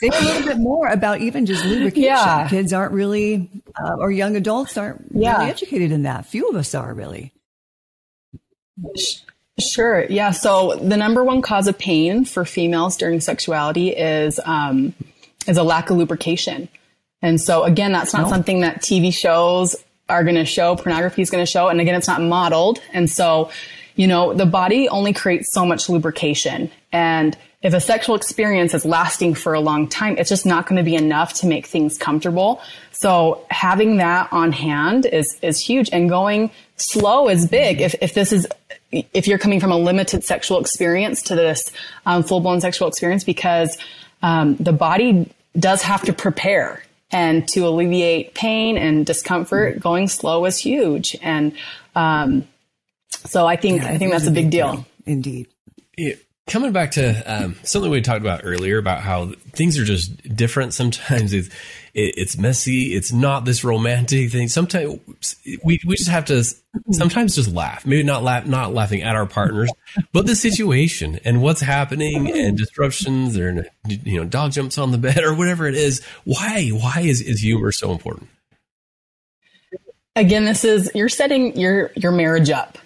Say 0.00 0.08
a 0.08 0.20
little 0.22 0.46
bit 0.46 0.58
more 0.58 0.88
about 0.88 1.20
even 1.20 1.44
just 1.44 1.64
lubrication. 1.64 2.04
Yeah. 2.04 2.48
Kids 2.48 2.72
aren't 2.72 2.92
really, 2.92 3.50
uh, 3.82 3.96
or 3.98 4.10
young 4.10 4.36
adults 4.36 4.78
aren't 4.78 5.04
Yeah. 5.12 5.38
really 5.38 5.50
educated 5.50 5.92
in 5.92 6.04
that. 6.04 6.24
Few 6.26 6.48
of 6.48 6.56
us 6.56 6.74
are 6.74 6.94
really. 6.94 7.32
Sure. 9.60 10.04
Yeah. 10.08 10.30
So 10.30 10.76
the 10.76 10.96
number 10.96 11.24
one 11.24 11.42
cause 11.42 11.66
of 11.66 11.76
pain 11.78 12.24
for 12.24 12.44
females 12.44 12.96
during 12.96 13.20
sexuality 13.20 13.88
is 13.90 14.38
um, 14.44 14.94
is 15.48 15.56
a 15.56 15.64
lack 15.64 15.90
of 15.90 15.96
lubrication. 15.96 16.68
And 17.22 17.40
so 17.40 17.64
again, 17.64 17.90
that's 17.90 18.14
not 18.14 18.28
something 18.28 18.60
that 18.60 18.80
TV 18.82 19.12
shows 19.12 19.74
are 20.08 20.22
going 20.22 20.36
to 20.36 20.44
show. 20.44 20.76
Pornography 20.76 21.22
is 21.22 21.30
going 21.30 21.44
to 21.44 21.50
show. 21.50 21.68
And 21.68 21.80
again, 21.80 21.96
it's 21.96 22.06
not 22.06 22.22
modeled. 22.22 22.80
And 22.92 23.10
so, 23.10 23.50
you 23.98 24.06
know, 24.06 24.32
the 24.32 24.46
body 24.46 24.88
only 24.88 25.12
creates 25.12 25.52
so 25.52 25.66
much 25.66 25.88
lubrication. 25.88 26.70
And 26.92 27.36
if 27.62 27.74
a 27.74 27.80
sexual 27.80 28.14
experience 28.14 28.72
is 28.72 28.84
lasting 28.84 29.34
for 29.34 29.54
a 29.54 29.60
long 29.60 29.88
time, 29.88 30.16
it's 30.18 30.28
just 30.28 30.46
not 30.46 30.68
going 30.68 30.76
to 30.76 30.84
be 30.84 30.94
enough 30.94 31.34
to 31.40 31.46
make 31.48 31.66
things 31.66 31.98
comfortable. 31.98 32.60
So 32.92 33.44
having 33.50 33.96
that 33.96 34.32
on 34.32 34.52
hand 34.52 35.04
is, 35.04 35.36
is 35.42 35.58
huge 35.58 35.90
and 35.92 36.08
going 36.08 36.52
slow 36.76 37.28
is 37.28 37.48
big. 37.48 37.80
If, 37.80 37.96
if 38.00 38.14
this 38.14 38.32
is, 38.32 38.46
if 38.92 39.26
you're 39.26 39.38
coming 39.38 39.58
from 39.58 39.72
a 39.72 39.76
limited 39.76 40.22
sexual 40.22 40.60
experience 40.60 41.20
to 41.22 41.34
this 41.34 41.72
um, 42.06 42.22
full 42.22 42.38
blown 42.38 42.60
sexual 42.60 42.86
experience, 42.86 43.24
because 43.24 43.76
um, 44.22 44.54
the 44.58 44.72
body 44.72 45.28
does 45.58 45.82
have 45.82 46.02
to 46.02 46.12
prepare 46.12 46.84
and 47.10 47.48
to 47.48 47.66
alleviate 47.66 48.34
pain 48.34 48.78
and 48.78 49.04
discomfort, 49.04 49.80
going 49.80 50.06
slow 50.06 50.44
is 50.44 50.56
huge. 50.56 51.16
And 51.20 51.54
um, 51.96 52.46
so 53.24 53.46
I 53.46 53.56
think 53.56 53.82
Yeah, 53.82 53.88
I 53.88 53.98
think 53.98 54.12
that's 54.12 54.26
a 54.26 54.30
big 54.30 54.50
deal. 54.50 54.86
Indeed. 55.06 55.48
Yeah, 55.96 56.14
coming 56.48 56.72
back 56.72 56.92
to 56.92 57.22
um, 57.26 57.56
something 57.62 57.90
we 57.90 58.00
talked 58.00 58.20
about 58.20 58.40
earlier 58.44 58.78
about 58.78 59.00
how 59.00 59.32
things 59.52 59.78
are 59.78 59.84
just 59.84 60.34
different. 60.34 60.74
Sometimes 60.74 61.32
it's 61.32 61.48
it, 61.94 62.14
it's 62.16 62.36
messy. 62.36 62.94
It's 62.94 63.12
not 63.12 63.44
this 63.44 63.64
romantic 63.64 64.32
thing. 64.32 64.48
Sometimes 64.48 65.00
we 65.62 65.80
we 65.86 65.96
just 65.96 66.10
have 66.10 66.24
to 66.26 66.44
sometimes 66.92 67.36
just 67.36 67.52
laugh. 67.52 67.86
Maybe 67.86 68.02
not 68.02 68.22
laugh, 68.22 68.46
not 68.46 68.74
laughing 68.74 69.02
at 69.02 69.14
our 69.14 69.26
partners, 69.26 69.70
but 70.12 70.26
the 70.26 70.34
situation 70.34 71.20
and 71.24 71.42
what's 71.42 71.60
happening 71.60 72.30
and 72.30 72.56
disruptions. 72.56 73.36
Or 73.38 73.66
you 73.86 74.18
know, 74.18 74.24
dog 74.24 74.52
jumps 74.52 74.78
on 74.78 74.90
the 74.90 74.98
bed 74.98 75.22
or 75.22 75.34
whatever 75.34 75.66
it 75.66 75.74
is. 75.74 76.04
Why 76.24 76.68
why 76.68 77.00
is 77.00 77.20
is 77.20 77.40
humor 77.40 77.72
so 77.72 77.92
important? 77.92 78.28
again 80.16 80.44
this 80.44 80.64
is 80.64 80.90
you're 80.94 81.08
setting 81.08 81.56
your 81.56 81.92
your 81.94 82.10
marriage 82.10 82.50
up 82.50 82.76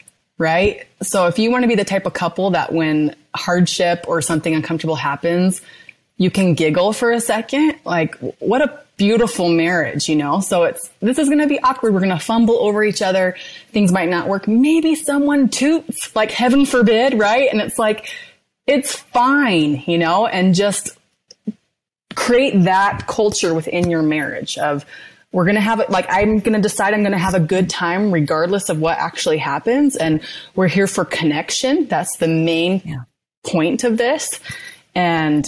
right? 0.43 0.87
So 1.03 1.29
if 1.29 1.39
you 1.39 1.51
want 1.51 1.63
to 1.63 1.69
be 1.69 1.75
the 1.77 1.85
type 1.85 2.05
of 2.05 2.13
couple 2.13 2.51
that 2.51 2.73
when 2.73 3.17
hardship 3.35 4.05
or 4.07 4.21
something 4.21 4.55
uncomfortable 4.55 4.97
happens 4.97 5.63
you 6.19 6.31
can 6.31 6.55
giggle 6.55 6.93
for 6.93 7.11
a 7.11 7.21
second 7.21 7.79
like 7.85 8.15
what 8.39 8.61
a 8.63 8.83
beautiful 8.97 9.49
marriage 9.49 10.09
you 10.09 10.15
know? 10.15 10.41
So 10.41 10.65
it's 10.65 10.89
this 11.01 11.19
is 11.19 11.29
going 11.29 11.41
to 11.41 11.49
be 11.49 11.59
awkward. 11.61 11.93
We're 11.93 12.01
going 12.01 12.17
to 12.17 12.25
fumble 12.25 12.59
over 12.59 12.85
each 12.85 13.03
other. 13.03 13.37
Things 13.73 13.91
might 13.91 14.09
not 14.09 14.29
work. 14.29 14.47
Maybe 14.47 14.95
someone 14.95 15.49
toots 15.49 16.15
like 16.15 16.31
heaven 16.31 16.67
forbid 16.67 17.19
right? 17.19 17.49
And 17.51 17.61
it's 17.61 17.79
like 17.79 18.09
it's 18.67 18.95
fine 18.95 19.83
you 19.87 19.99
know? 19.99 20.27
And 20.27 20.55
just 20.55 20.97
create 22.15 22.65
that 22.65 23.07
culture 23.07 23.55
within 23.55 23.91
your 23.91 24.03
marriage 24.03 24.59
of 24.59 24.85
we're 25.33 25.45
going 25.45 25.55
to 25.57 25.61
have 25.61 25.81
it 25.81 25.90
like 25.90 26.07
I'm 26.11 26.38
going 26.38 26.53
to 26.55 26.61
decide 26.61 26.95
I'm 26.95 27.01
going 27.01 27.12
to 27.12 27.18
have 27.18 27.35
a 27.35 27.40
good 27.40 27.68
time 27.71 28.12
regardless 28.12 28.68
of 28.68 28.79
what 28.79 28.99
actually 28.99 29.38
happens 29.38 29.97
and 29.97 30.21
we're 30.55 30.68
here 30.68 30.87
for 30.87 31.05
connection 31.05 31.87
that's 31.88 32.16
the 32.18 32.29
main 32.29 32.83
Yeah. 32.85 33.03
point 33.45 33.85
of 33.85 33.97
this 33.99 34.38
and 34.95 35.45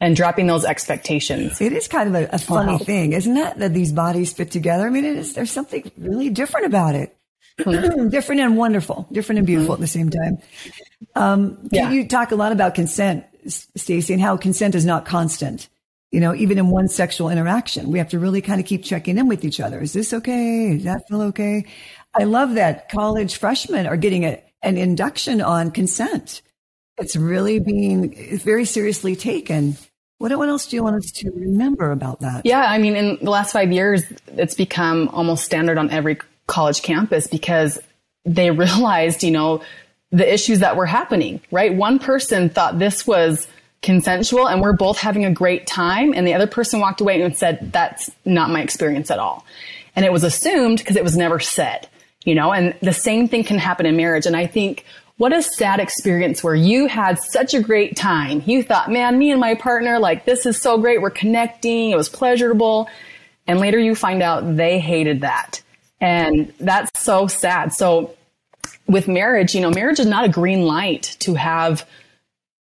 and 0.00 0.14
dropping 0.14 0.46
those 0.46 0.64
expectations 0.64 1.60
It 1.60 1.72
is 1.72 1.88
kind 1.88 2.08
of 2.08 2.14
a, 2.14 2.34
a 2.34 2.38
funny 2.38 2.72
Wow. 2.72 2.78
thing, 2.78 3.12
isn't 3.14 3.36
it? 3.36 3.58
That 3.58 3.72
these 3.72 3.92
bodies 3.92 4.32
fit 4.32 4.50
together. 4.50 4.86
I 4.86 4.90
mean, 4.90 5.06
it 5.06 5.16
is, 5.16 5.32
there's 5.32 5.50
something 5.50 5.90
really 5.96 6.28
different 6.28 6.66
about 6.66 6.94
it. 6.94 7.16
different 8.10 8.42
and 8.42 8.58
wonderful, 8.58 9.08
different 9.10 9.38
and 9.38 9.46
beautiful 9.46 9.72
at 9.72 9.80
the 9.80 9.86
same 9.86 10.10
time. 10.10 10.36
Um, 11.14 11.58
Yeah. 11.72 11.90
You 11.90 12.06
talk 12.06 12.30
a 12.30 12.36
lot 12.36 12.52
about 12.52 12.74
consent, 12.74 13.24
S- 13.46 13.66
Stacey, 13.74 14.12
and 14.12 14.20
how 14.20 14.36
consent 14.36 14.74
is 14.74 14.84
not 14.84 15.06
constant. 15.06 15.66
You 16.16 16.22
know, 16.22 16.34
even 16.34 16.56
in 16.56 16.68
one 16.68 16.88
sexual 16.88 17.28
interaction, 17.28 17.90
we 17.90 17.98
have 17.98 18.08
to 18.08 18.18
really 18.18 18.40
kind 18.40 18.58
of 18.58 18.64
keep 18.64 18.82
checking 18.82 19.18
in 19.18 19.28
with 19.28 19.44
each 19.44 19.60
other. 19.60 19.82
Is 19.82 19.92
this 19.92 20.14
okay? 20.14 20.72
Does 20.72 20.84
that 20.84 21.06
feel 21.06 21.20
okay? 21.20 21.66
I 22.14 22.24
love 22.24 22.54
that 22.54 22.88
college 22.88 23.36
freshmen 23.36 23.86
are 23.86 23.98
getting 23.98 24.24
a, 24.24 24.42
an 24.62 24.78
induction 24.78 25.42
on 25.42 25.72
consent. 25.72 26.40
It's 26.96 27.16
really 27.16 27.60
being 27.60 28.38
very 28.38 28.64
seriously 28.64 29.14
taken. 29.14 29.76
What, 30.16 30.34
what 30.38 30.48
else 30.48 30.66
do 30.68 30.76
you 30.76 30.82
want 30.82 30.96
us 30.96 31.10
to 31.16 31.30
remember 31.32 31.90
about 31.90 32.20
that? 32.20 32.46
Yeah, 32.46 32.64
I 32.64 32.78
mean, 32.78 32.96
in 32.96 33.18
the 33.20 33.30
last 33.30 33.52
five 33.52 33.70
years, 33.70 34.02
it's 34.28 34.54
become 34.54 35.10
almost 35.10 35.44
standard 35.44 35.76
on 35.76 35.90
every 35.90 36.16
college 36.46 36.80
campus 36.80 37.26
because 37.26 37.78
they 38.24 38.50
realized, 38.62 39.22
you 39.22 39.32
know, 39.32 39.60
the 40.12 40.32
issues 40.32 40.60
that 40.60 40.76
were 40.76 40.86
happening, 40.86 41.42
right? 41.50 41.74
One 41.74 41.98
person 41.98 42.48
thought 42.48 42.78
this 42.78 43.06
was 43.06 43.46
consensual 43.82 44.48
and 44.48 44.60
we're 44.60 44.72
both 44.72 44.98
having 44.98 45.24
a 45.24 45.30
great 45.30 45.66
time. 45.66 46.12
And 46.14 46.26
the 46.26 46.34
other 46.34 46.46
person 46.46 46.80
walked 46.80 47.00
away 47.00 47.20
and 47.20 47.36
said, 47.36 47.72
that's 47.72 48.10
not 48.24 48.50
my 48.50 48.62
experience 48.62 49.10
at 49.10 49.18
all. 49.18 49.44
And 49.94 50.04
it 50.04 50.12
was 50.12 50.24
assumed 50.24 50.78
because 50.78 50.96
it 50.96 51.04
was 51.04 51.16
never 51.16 51.40
said, 51.40 51.88
you 52.24 52.34
know, 52.34 52.52
and 52.52 52.74
the 52.82 52.92
same 52.92 53.28
thing 53.28 53.44
can 53.44 53.58
happen 53.58 53.86
in 53.86 53.96
marriage. 53.96 54.26
And 54.26 54.36
I 54.36 54.46
think 54.46 54.84
what 55.18 55.32
a 55.32 55.40
sad 55.40 55.80
experience 55.80 56.44
where 56.44 56.54
you 56.54 56.86
had 56.86 57.18
such 57.18 57.54
a 57.54 57.60
great 57.60 57.96
time. 57.96 58.42
You 58.44 58.62
thought, 58.62 58.90
man, 58.90 59.18
me 59.18 59.30
and 59.30 59.40
my 59.40 59.54
partner, 59.54 59.98
like, 59.98 60.26
this 60.26 60.44
is 60.44 60.60
so 60.60 60.78
great. 60.78 61.00
We're 61.00 61.10
connecting. 61.10 61.90
It 61.90 61.96
was 61.96 62.10
pleasurable. 62.10 62.88
And 63.46 63.58
later 63.58 63.78
you 63.78 63.94
find 63.94 64.22
out 64.22 64.56
they 64.56 64.78
hated 64.78 65.22
that. 65.22 65.62
And 66.00 66.52
that's 66.60 67.00
so 67.00 67.26
sad. 67.28 67.72
So 67.72 68.14
with 68.86 69.08
marriage, 69.08 69.54
you 69.54 69.62
know, 69.62 69.70
marriage 69.70 70.00
is 70.00 70.06
not 70.06 70.24
a 70.24 70.28
green 70.28 70.66
light 70.66 71.16
to 71.20 71.34
have 71.34 71.88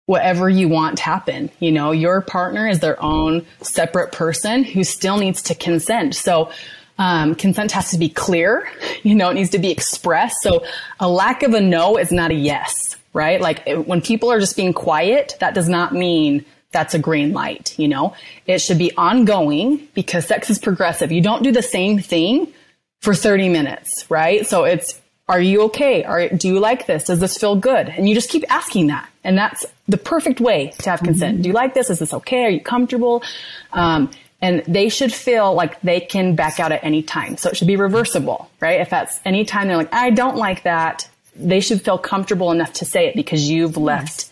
whatever 0.08 0.48
you 0.48 0.70
want 0.70 0.96
to 0.96 1.02
happen. 1.04 1.50
You 1.60 1.70
know, 1.70 1.90
your 1.92 2.22
partner 2.22 2.66
is 2.66 2.80
their 2.80 3.00
own 3.02 3.44
separate 3.60 4.10
person 4.10 4.64
who 4.64 4.82
still 4.82 5.18
needs 5.18 5.42
to 5.42 5.54
consent. 5.54 6.14
So, 6.14 6.50
um, 6.96 7.34
consent 7.34 7.72
has 7.72 7.90
to 7.90 7.98
be 7.98 8.08
clear. 8.08 8.66
You 9.02 9.14
know, 9.14 9.28
it 9.28 9.34
needs 9.34 9.50
to 9.50 9.58
be 9.58 9.70
expressed. 9.70 10.36
So 10.42 10.64
a 10.98 11.08
lack 11.08 11.42
of 11.42 11.52
a 11.54 11.60
no 11.60 11.98
is 11.98 12.10
not 12.10 12.30
a 12.30 12.34
yes, 12.34 12.96
right? 13.12 13.40
Like 13.40 13.62
it- 13.66 13.86
when 13.86 14.00
people 14.00 14.32
are 14.32 14.40
just 14.40 14.56
being 14.56 14.72
quiet, 14.72 15.36
that 15.40 15.54
does 15.54 15.68
not 15.68 15.94
mean 15.94 16.44
that's 16.72 16.94
a 16.94 16.98
green 16.98 17.32
light. 17.32 17.78
You 17.78 17.88
know, 17.88 18.14
it 18.46 18.58
should 18.62 18.78
be 18.78 18.92
ongoing 18.96 19.86
because 19.94 20.26
sex 20.26 20.48
is 20.50 20.58
progressive. 20.58 21.12
You 21.12 21.20
don't 21.20 21.42
do 21.44 21.52
the 21.52 21.62
same 21.62 21.98
thing 22.00 22.48
for 23.02 23.14
30 23.14 23.50
minutes, 23.50 24.06
right? 24.10 24.46
So 24.46 24.64
it's, 24.64 25.00
are 25.28 25.40
you 25.40 25.62
okay? 25.64 26.02
Are, 26.04 26.28
do 26.30 26.48
you 26.48 26.58
like 26.58 26.86
this? 26.86 27.04
Does 27.04 27.20
this 27.20 27.36
feel 27.36 27.56
good? 27.56 27.88
And 27.88 28.08
you 28.08 28.14
just 28.14 28.30
keep 28.30 28.44
asking 28.50 28.86
that. 28.88 29.08
And 29.22 29.36
that's 29.38 29.64
the 29.88 29.96
perfect 29.98 30.40
way 30.40 30.72
to 30.80 30.90
have 30.90 31.00
consent. 31.00 31.42
Do 31.42 31.48
you 31.48 31.54
like 31.54 31.74
this? 31.74 31.88
Is 31.90 31.98
this 31.98 32.12
okay? 32.12 32.44
Are 32.44 32.50
you 32.50 32.60
comfortable? 32.60 33.22
Um, 33.72 34.10
and 34.40 34.62
they 34.68 34.88
should 34.88 35.12
feel 35.12 35.54
like 35.54 35.80
they 35.80 35.98
can 36.00 36.36
back 36.36 36.60
out 36.60 36.70
at 36.70 36.84
any 36.84 37.02
time. 37.02 37.36
So 37.36 37.48
it 37.50 37.56
should 37.56 37.66
be 37.66 37.76
reversible, 37.76 38.50
right? 38.60 38.80
If 38.80 38.90
that's 38.90 39.18
any 39.24 39.44
time 39.44 39.66
they're 39.66 39.76
like, 39.76 39.92
I 39.92 40.10
don't 40.10 40.36
like 40.36 40.62
that, 40.62 41.08
they 41.34 41.60
should 41.60 41.82
feel 41.82 41.98
comfortable 41.98 42.52
enough 42.52 42.72
to 42.74 42.84
say 42.84 43.08
it 43.08 43.16
because 43.16 43.48
you've 43.50 43.76
left 43.76 44.30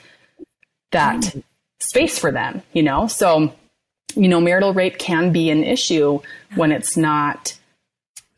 that 0.92 1.34
space 1.80 2.18
for 2.18 2.30
them, 2.30 2.62
you 2.72 2.82
know? 2.82 3.06
So, 3.08 3.52
you 4.14 4.28
know, 4.28 4.40
marital 4.40 4.72
rape 4.72 4.98
can 4.98 5.32
be 5.32 5.50
an 5.50 5.64
issue 5.64 6.20
when 6.54 6.70
it's 6.70 6.96
not, 6.96 7.58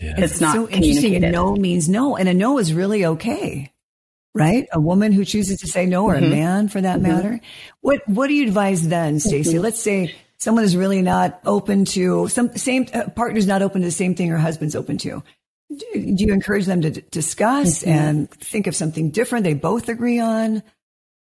Yeah. 0.00 0.14
it's 0.18 0.40
not 0.40 0.54
so 0.54 0.68
interesting. 0.68 1.20
No 1.30 1.54
means 1.54 1.88
no, 1.88 2.16
and 2.16 2.28
a 2.28 2.34
no 2.34 2.58
is 2.58 2.72
really 2.72 3.04
okay. 3.04 3.70
Right? 4.38 4.68
A 4.72 4.80
woman 4.80 5.12
who 5.12 5.24
chooses 5.24 5.60
to 5.60 5.66
say 5.66 5.86
no, 5.86 6.04
or 6.06 6.14
mm-hmm. 6.14 6.26
a 6.26 6.28
man 6.28 6.68
for 6.68 6.80
that 6.80 7.00
mm-hmm. 7.00 7.12
matter. 7.12 7.40
What 7.80 8.06
What 8.08 8.28
do 8.28 8.34
you 8.34 8.46
advise 8.46 8.88
then, 8.88 9.20
Stacy? 9.20 9.54
Mm-hmm. 9.54 9.62
Let's 9.62 9.80
say 9.80 10.14
someone 10.38 10.64
is 10.64 10.76
really 10.76 11.02
not 11.02 11.40
open 11.44 11.84
to 11.84 12.28
some 12.28 12.56
same 12.56 12.86
uh, 12.94 13.08
partner's 13.10 13.46
not 13.46 13.62
open 13.62 13.82
to 13.82 13.86
the 13.86 13.92
same 13.92 14.14
thing 14.14 14.28
her 14.28 14.38
husband's 14.38 14.76
open 14.76 14.98
to. 14.98 15.22
Do, 15.70 15.86
do 15.94 16.24
you 16.24 16.32
encourage 16.32 16.66
them 16.66 16.80
to 16.82 16.90
d- 16.90 17.04
discuss 17.10 17.80
mm-hmm. 17.80 17.90
and 17.90 18.30
think 18.30 18.66
of 18.66 18.74
something 18.74 19.10
different 19.10 19.44
they 19.44 19.54
both 19.54 19.88
agree 19.88 20.20
on? 20.20 20.62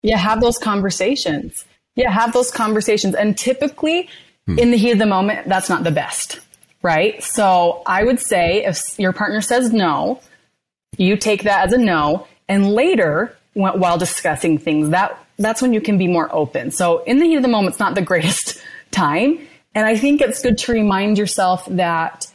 Yeah, 0.02 0.18
have 0.18 0.42
those 0.42 0.58
conversations. 0.58 1.64
Yeah, 1.96 2.12
have 2.12 2.34
those 2.34 2.52
conversations. 2.52 3.16
And 3.16 3.38
typically, 3.38 4.10
hmm. 4.46 4.60
in 4.60 4.72
the 4.72 4.78
heat 4.78 4.92
of 4.92 5.00
the 5.00 5.06
moment, 5.06 5.48
that's 5.48 5.70
not 5.70 5.84
the 5.84 5.92
best, 5.92 6.40
right? 6.82 7.24
So 7.24 7.84
I 7.86 8.04
would 8.04 8.20
say 8.20 8.66
if 8.66 8.82
your 9.00 9.14
partner 9.14 9.42
says 9.42 9.72
no, 9.72 10.20
you 10.98 11.16
take 11.18 11.44
that 11.44 11.68
as 11.68 11.74
a 11.74 11.78
no. 11.78 12.28
And 12.48 12.74
later, 12.74 13.36
while 13.54 13.98
discussing 13.98 14.58
things, 14.58 14.90
that 14.90 15.18
that's 15.38 15.62
when 15.62 15.74
you 15.74 15.82
can 15.82 15.98
be 15.98 16.08
more 16.08 16.34
open. 16.34 16.72
So 16.72 17.04
in 17.04 17.20
the 17.20 17.26
heat 17.26 17.36
of 17.36 17.42
the 17.42 17.48
moment, 17.48 17.74
it's 17.74 17.80
not 17.80 17.96
the 17.96 18.02
greatest 18.14 18.62
time. 18.92 19.40
And 19.76 19.86
I 19.86 19.96
think 19.96 20.22
it's 20.22 20.42
good 20.42 20.58
to 20.60 20.72
remind 20.72 21.18
yourself 21.18 21.66
that 21.72 22.28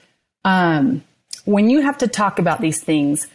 um, 0.45 1.05
when 1.45 1.71
you 1.71 1.81
have 1.83 1.99
to 1.99 2.09
talk 2.09 2.39
about 2.39 2.61
these 2.61 2.83
things, 2.83 3.27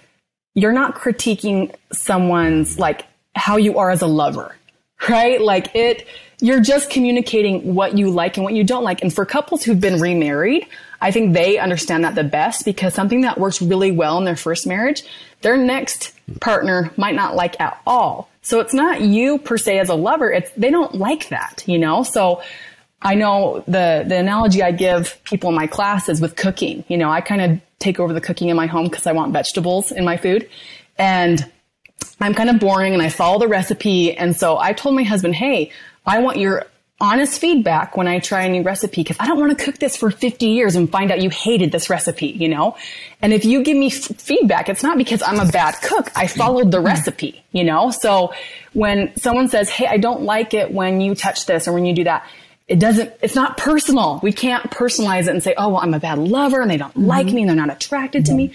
you're 0.56 0.74
not 0.74 0.96
critiquing 0.96 1.74
someone's 1.92 2.78
like 2.78 3.06
how 3.36 3.58
you 3.58 3.80
are 3.80 3.90
as 3.90 4.02
a 4.02 4.08
lover, 4.08 4.56
right? 5.10 5.42
Like 5.42 5.74
it, 5.76 6.08
you're 6.40 6.62
just 6.62 6.90
communicating 6.90 7.74
what 7.76 7.98
you 7.98 8.10
like 8.10 8.38
and 8.38 8.44
what 8.44 8.54
you 8.54 8.64
don't 8.64 8.84
like. 8.84 9.02
And 9.02 9.14
for 9.14 9.26
couples 9.26 9.64
who've 9.64 9.80
been 9.80 10.00
remarried, 10.00 10.68
I 11.02 11.12
think 11.12 11.34
they 11.34 11.58
understand 11.58 12.04
that 12.04 12.16
the 12.16 12.24
best 12.24 12.66
because 12.66 12.94
something 12.94 13.22
that 13.22 13.40
works 13.40 13.62
really 13.62 13.92
well 13.92 14.18
in 14.18 14.26
their 14.26 14.36
first 14.36 14.68
marriage, 14.68 15.04
their 15.42 15.58
next 15.58 16.13
partner 16.40 16.92
might 16.98 17.16
not 17.16 17.36
like 17.36 17.60
at 17.60 17.82
all. 17.86 18.30
So 18.42 18.60
it's 18.60 18.74
not 18.74 19.02
you 19.02 19.38
per 19.38 19.58
se 19.58 19.80
as 19.80 19.90
a 19.90 19.96
lover. 19.96 20.32
It's, 20.32 20.52
they 20.58 20.70
don't 20.70 20.96
like 20.96 21.30
that, 21.30 21.64
you 21.66 21.78
know? 21.78 22.04
So 22.04 22.42
I 23.02 23.16
know 23.16 23.64
the, 23.68 24.06
the 24.08 24.18
analogy 24.18 24.64
I 24.64 24.72
give 24.72 25.22
people 25.24 25.50
in 25.50 25.56
my 25.56 25.68
class 25.68 26.10
is 26.10 26.22
with 26.22 26.36
cooking. 26.36 26.84
You 26.88 26.98
know, 26.98 27.10
I 27.10 27.22
kind 27.22 27.42
of 27.42 27.62
take 27.80 28.00
over 28.00 28.14
the 28.14 28.22
cooking 28.22 28.50
in 28.50 28.56
my 28.56 28.66
home 28.66 28.86
because 28.86 29.08
I 29.08 29.12
want 29.12 29.34
vegetables 29.34 29.92
in 29.92 30.06
my 30.06 30.18
food. 30.18 30.50
And 30.98 31.50
I'm 32.20 32.34
kind 32.34 32.50
of 32.50 32.60
boring 32.60 32.94
and 32.94 33.02
I 33.02 33.10
follow 33.10 33.40
the 33.40 33.48
recipe. 33.48 34.16
And 34.16 34.36
so 34.36 34.58
I 34.58 34.74
told 34.74 34.96
my 34.96 35.04
husband, 35.04 35.36
Hey, 35.36 35.72
I 36.06 36.20
want 36.20 36.38
your 36.38 36.66
honest 37.00 37.42
feedback 37.42 37.98
when 37.98 38.08
I 38.08 38.20
try 38.20 38.44
a 38.44 38.50
new 38.50 38.62
recipe 38.62 39.02
because 39.02 39.18
I 39.20 39.28
don't 39.28 39.40
want 39.40 39.58
to 39.58 39.64
cook 39.64 39.78
this 39.78 39.98
for 39.98 40.12
50 40.12 40.46
years 40.46 40.76
and 40.76 40.90
find 40.90 41.12
out 41.12 41.22
you 41.22 41.30
hated 41.30 41.72
this 41.72 41.90
recipe, 41.90 42.28
you 42.28 42.48
know? 42.48 42.78
And 43.22 43.34
if 43.34 43.46
you 43.46 43.64
give 43.64 43.76
me 43.76 43.88
f- 43.88 44.16
feedback, 44.18 44.70
it's 44.70 44.84
not 44.84 44.98
because 44.98 45.22
I'm 45.22 45.40
a 45.40 45.52
bad 45.52 45.76
cook. 45.82 46.12
I 46.16 46.28
followed 46.28 46.72
the 46.72 46.80
recipe, 46.80 47.44
you 47.52 47.64
know? 47.64 47.92
So 47.92 48.34
when 48.74 49.16
someone 49.18 49.50
says, 49.50 49.70
Hey, 49.70 49.88
I 49.88 49.98
don't 49.98 50.22
like 50.22 50.54
it 50.54 50.72
when 50.72 51.02
you 51.02 51.16
touch 51.16 51.46
this 51.46 51.68
or 51.68 51.74
when 51.74 51.86
you 51.86 51.94
do 51.94 52.04
that, 52.06 52.26
it 52.68 52.80
doesn't, 52.80 53.12
it's 53.22 53.36
not 53.36 53.58
personal. 53.58 54.20
We 54.24 54.32
can't 54.32 54.72
personalize 54.72 55.24
it 55.24 55.30
and 55.30 55.44
say, 55.44 55.56
Oh, 55.58 55.70
well, 55.70 55.82
I'm 55.82 55.94
a 55.94 56.00
bad 56.00 56.20
lover 56.20 56.62
and 56.62 56.70
they 56.70 56.78
don't 56.78 56.92
mm-hmm. 56.92 57.06
like 57.06 57.26
me 57.28 57.42
and 57.42 57.50
they're 57.50 57.56
not 57.56 57.72
attracted 57.72 58.24
mm-hmm. 58.24 58.32
to 58.32 58.38
me. 58.38 58.54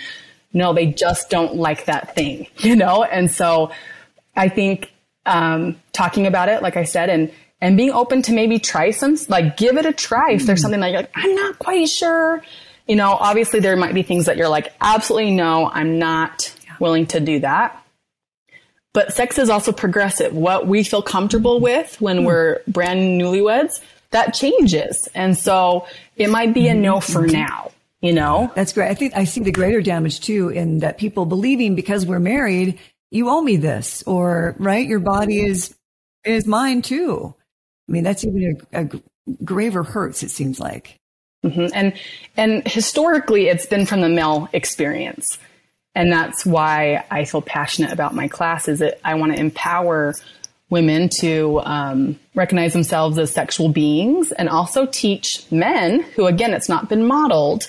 No, 0.55 0.73
they 0.73 0.87
just 0.87 1.29
don't 1.29 1.57
like 1.57 1.85
that 1.87 2.15
thing, 2.15 2.47
you 2.59 2.77
know? 2.77 3.03
And 3.03 3.31
so 3.31 3.73
I 4.37 4.49
think, 4.49 4.91
um, 5.27 5.77
talking 5.93 6.27
about 6.27 6.49
it, 6.49 6.63
like 6.63 6.79
I 6.79 6.85
said, 6.85 7.11
and, 7.11 7.31
and 7.61 7.77
being 7.77 7.91
open 7.91 8.23
to 8.23 8.33
maybe 8.33 8.59
try 8.59 8.91
some, 8.91 9.17
like 9.29 9.57
give 9.57 9.77
it 9.77 9.87
a 9.87 9.93
try. 9.93 10.33
If 10.33 10.47
there's 10.47 10.61
mm. 10.61 10.63
something 10.63 10.81
that 10.81 10.91
you're 10.91 11.01
like, 11.01 11.11
I'm 11.15 11.35
not 11.35 11.59
quite 11.59 11.89
sure, 11.89 12.43
you 12.87 12.97
know, 12.97 13.11
obviously 13.11 13.61
there 13.61 13.77
might 13.77 13.95
be 13.95 14.03
things 14.03 14.27
that 14.27 14.37
you're 14.37 14.49
like, 14.49 14.73
absolutely 14.81 15.33
no, 15.33 15.69
I'm 15.69 15.99
not 15.99 16.55
willing 16.81 17.07
to 17.09 17.21
do 17.21 17.41
that. 17.41 17.85
But 18.95 19.13
sex 19.13 19.39
is 19.39 19.51
also 19.51 19.73
progressive. 19.73 20.33
What 20.33 20.67
we 20.67 20.83
feel 20.83 21.03
comfortable 21.03 21.57
mm-hmm. 21.57 21.65
with 21.65 22.01
when 22.01 22.21
mm. 22.21 22.25
we're 22.25 22.61
brand 22.67 23.21
newlyweds, 23.21 23.81
that 24.11 24.35
changes. 24.35 25.09
And 25.15 25.37
so 25.37 25.87
it 26.17 26.31
might 26.31 26.55
be 26.55 26.69
a 26.69 26.75
no 26.75 27.01
for 27.01 27.27
now 27.27 27.73
you 28.01 28.13
know? 28.13 28.51
That's 28.55 28.73
great. 28.73 28.91
I 28.91 28.95
think 28.95 29.15
I 29.17 29.25
see 29.25 29.41
the 29.41 29.53
greater 29.53 29.83
damage 29.83 30.21
too 30.21 30.51
in 30.51 30.79
that 30.79 30.99
people 30.99 31.27
believing 31.27 31.75
because 31.75 32.07
we're 32.07 32.21
married, 32.21 32.79
you 33.11 33.29
owe 33.29 33.41
me 33.41 33.57
this 33.57 34.03
or 34.05 34.55
right. 34.59 34.87
Your 34.87 35.01
body 35.01 35.41
is, 35.41 35.75
is 36.25 36.47
mine 36.47 36.83
too. 36.83 37.35
I 37.89 37.93
mean, 37.93 38.05
that's 38.05 38.25
even 38.25 38.61
a, 38.73 38.81
a 38.83 38.89
graver 39.45 39.83
hurts. 39.83 40.23
It 40.23 40.31
seems 40.31 40.61
like. 40.61 40.99
Mm-hmm. 41.45 41.67
And, 41.73 41.93
and 42.37 42.67
historically 42.67 43.49
it's 43.49 43.67
been 43.67 43.87
from 43.87 44.01
the 44.01 44.09
male 44.09 44.49
experience. 44.53 45.39
And 45.95 46.13
that's 46.13 46.45
why 46.45 47.05
I 47.11 47.25
feel 47.25 47.43
passionate 47.43 47.93
about 47.93 48.15
my 48.15 48.29
class 48.29 48.69
is 48.69 48.81
that 48.81 49.01
I 49.05 49.15
want 49.15 49.35
to 49.35 49.41
empower 49.41 50.15
women 50.71 51.09
to 51.09 51.61
um, 51.65 52.19
recognize 52.35 52.73
themselves 52.73 53.19
as 53.19 53.33
sexual 53.33 53.69
beings 53.69 54.33
and 54.33 54.49
also 54.49 54.87
teach 54.87 55.45
men 55.51 56.01
who 56.15 56.27
again 56.27 56.53
it's 56.53 56.69
not 56.69 56.89
been 56.89 57.07
modeled 57.07 57.69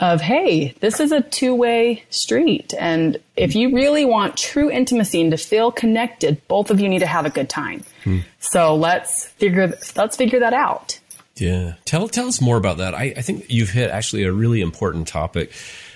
of, 0.00 0.20
hey, 0.20 0.74
this 0.80 1.00
is 1.00 1.12
a 1.12 1.20
two 1.20 1.54
way 1.54 2.02
street. 2.10 2.74
And 2.78 3.18
if 3.36 3.54
you 3.54 3.74
really 3.74 4.04
want 4.04 4.36
true 4.36 4.70
intimacy 4.70 5.20
and 5.20 5.30
to 5.30 5.36
feel 5.36 5.70
connected, 5.70 6.46
both 6.48 6.70
of 6.70 6.80
you 6.80 6.88
need 6.88 7.00
to 7.00 7.06
have 7.06 7.26
a 7.26 7.30
good 7.30 7.48
time. 7.48 7.84
Hmm. 8.02 8.20
So 8.40 8.74
let's 8.74 9.26
figure, 9.26 9.72
let's 9.96 10.16
figure 10.16 10.40
that 10.40 10.52
out. 10.52 10.98
Yeah. 11.36 11.74
Tell, 11.84 12.08
tell 12.08 12.26
us 12.26 12.40
more 12.40 12.56
about 12.56 12.78
that. 12.78 12.94
I, 12.94 13.14
I 13.16 13.22
think 13.22 13.46
you've 13.48 13.70
hit 13.70 13.90
actually 13.90 14.24
a 14.24 14.32
really 14.32 14.60
important 14.60 15.08
topic 15.08 15.52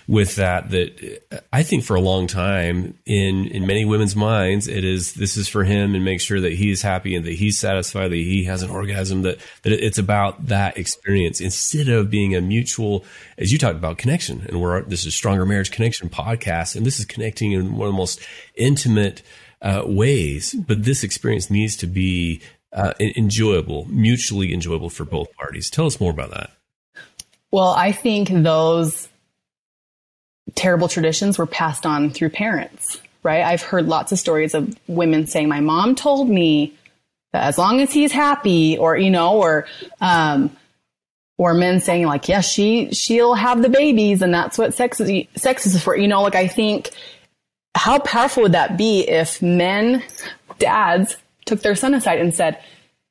with 0.08 0.36
that 0.36 0.70
that 0.70 1.44
I 1.52 1.62
think 1.62 1.84
for 1.84 1.94
a 1.94 2.00
long 2.00 2.26
time 2.26 2.98
in 3.04 3.44
in 3.48 3.66
many 3.66 3.84
women's 3.84 4.16
minds 4.16 4.66
it 4.66 4.82
is 4.82 5.12
this 5.12 5.36
is 5.36 5.48
for 5.48 5.64
him 5.64 5.94
and 5.94 6.02
make 6.02 6.22
sure 6.22 6.40
that 6.40 6.54
he's 6.54 6.80
happy 6.80 7.14
and 7.14 7.26
that 7.26 7.34
he's 7.34 7.58
satisfied 7.58 8.10
that 8.10 8.16
he 8.16 8.44
has 8.44 8.62
an 8.62 8.70
orgasm 8.70 9.20
that 9.22 9.38
that 9.62 9.72
it's 9.72 9.98
about 9.98 10.46
that 10.46 10.78
experience. 10.78 11.42
Instead 11.42 11.90
of 11.90 12.08
being 12.08 12.34
a 12.34 12.40
mutual 12.40 13.04
as 13.36 13.52
you 13.52 13.58
talked 13.58 13.76
about 13.76 13.98
connection 13.98 14.46
and 14.48 14.60
we're 14.62 14.80
this 14.82 15.04
is 15.04 15.14
stronger 15.14 15.44
marriage 15.44 15.70
connection 15.70 16.08
podcast 16.08 16.74
and 16.74 16.86
this 16.86 16.98
is 16.98 17.04
connecting 17.04 17.52
in 17.52 17.76
one 17.76 17.88
of 17.88 17.92
the 17.92 17.98
most 17.98 18.18
intimate 18.54 19.22
uh, 19.60 19.82
ways. 19.84 20.54
But 20.54 20.84
this 20.84 21.04
experience 21.04 21.50
needs 21.50 21.76
to 21.76 21.86
be 21.86 22.40
uh, 22.72 22.94
enjoyable 22.98 23.84
mutually 23.90 24.54
enjoyable 24.54 24.88
for 24.88 25.04
both 25.04 25.34
parties. 25.36 25.68
Tell 25.68 25.84
us 25.84 26.00
more 26.00 26.12
about 26.12 26.30
that. 26.30 26.50
Well, 27.50 27.70
I 27.70 27.92
think 27.92 28.28
those 28.30 29.08
terrible 30.54 30.88
traditions 30.88 31.38
were 31.38 31.46
passed 31.46 31.86
on 31.86 32.10
through 32.10 32.30
parents, 32.30 33.00
right? 33.22 33.42
I've 33.42 33.62
heard 33.62 33.86
lots 33.86 34.12
of 34.12 34.18
stories 34.18 34.54
of 34.54 34.76
women 34.86 35.26
saying, 35.26 35.48
my 35.48 35.60
mom 35.60 35.94
told 35.94 36.28
me 36.28 36.74
that 37.32 37.44
as 37.44 37.58
long 37.58 37.80
as 37.80 37.92
he's 37.92 38.12
happy 38.12 38.78
or, 38.78 38.96
you 38.96 39.10
know, 39.10 39.38
or, 39.38 39.66
um, 40.00 40.56
or 41.36 41.54
men 41.54 41.80
saying 41.80 42.06
like, 42.06 42.28
yes, 42.28 42.50
she, 42.50 42.90
she'll 42.92 43.34
have 43.34 43.62
the 43.62 43.68
babies 43.68 44.22
and 44.22 44.32
that's 44.32 44.58
what 44.58 44.74
sex 44.74 45.00
is, 45.00 45.26
sex 45.36 45.66
is 45.66 45.82
for. 45.82 45.96
You 45.96 46.08
know, 46.08 46.22
like 46.22 46.34
I 46.34 46.48
think 46.48 46.90
how 47.74 47.98
powerful 48.00 48.44
would 48.44 48.52
that 48.52 48.76
be 48.76 49.08
if 49.08 49.40
men, 49.40 50.02
dads 50.58 51.16
took 51.44 51.60
their 51.60 51.76
son 51.76 51.94
aside 51.94 52.20
and 52.20 52.34
said, 52.34 52.60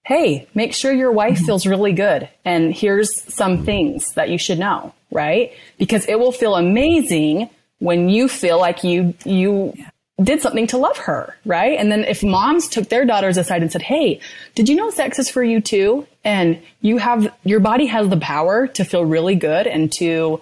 Hey, 0.05 0.47
make 0.53 0.73
sure 0.73 0.93
your 0.93 1.11
wife 1.11 1.35
mm-hmm. 1.35 1.45
feels 1.45 1.67
really 1.67 1.91
good. 1.91 2.29
And 2.45 2.73
here's 2.73 3.21
some 3.33 3.65
things 3.65 4.13
that 4.13 4.29
you 4.29 4.37
should 4.37 4.59
know 4.59 4.93
right? 5.11 5.53
Because 5.77 6.05
it 6.05 6.19
will 6.19 6.31
feel 6.31 6.55
amazing 6.55 7.49
when 7.79 8.09
you 8.09 8.27
feel 8.27 8.59
like 8.59 8.83
you, 8.83 9.13
you 9.23 9.73
did 10.21 10.41
something 10.41 10.67
to 10.67 10.77
love 10.77 10.97
her, 10.97 11.37
right? 11.45 11.77
And 11.77 11.91
then 11.91 12.03
if 12.03 12.23
moms 12.23 12.67
took 12.67 12.89
their 12.89 13.05
daughters 13.05 13.37
aside 13.37 13.61
and 13.61 13.71
said, 13.71 13.83
Hey, 13.83 14.19
did 14.55 14.67
you 14.67 14.75
know 14.75 14.89
sex 14.89 15.19
is 15.19 15.29
for 15.29 15.43
you 15.43 15.61
too? 15.61 16.07
And 16.23 16.61
you 16.81 16.97
have, 16.97 17.33
your 17.43 17.59
body 17.59 17.85
has 17.85 18.09
the 18.09 18.17
power 18.17 18.67
to 18.67 18.83
feel 18.83 19.05
really 19.05 19.35
good 19.35 19.67
and 19.67 19.91
to, 19.93 20.41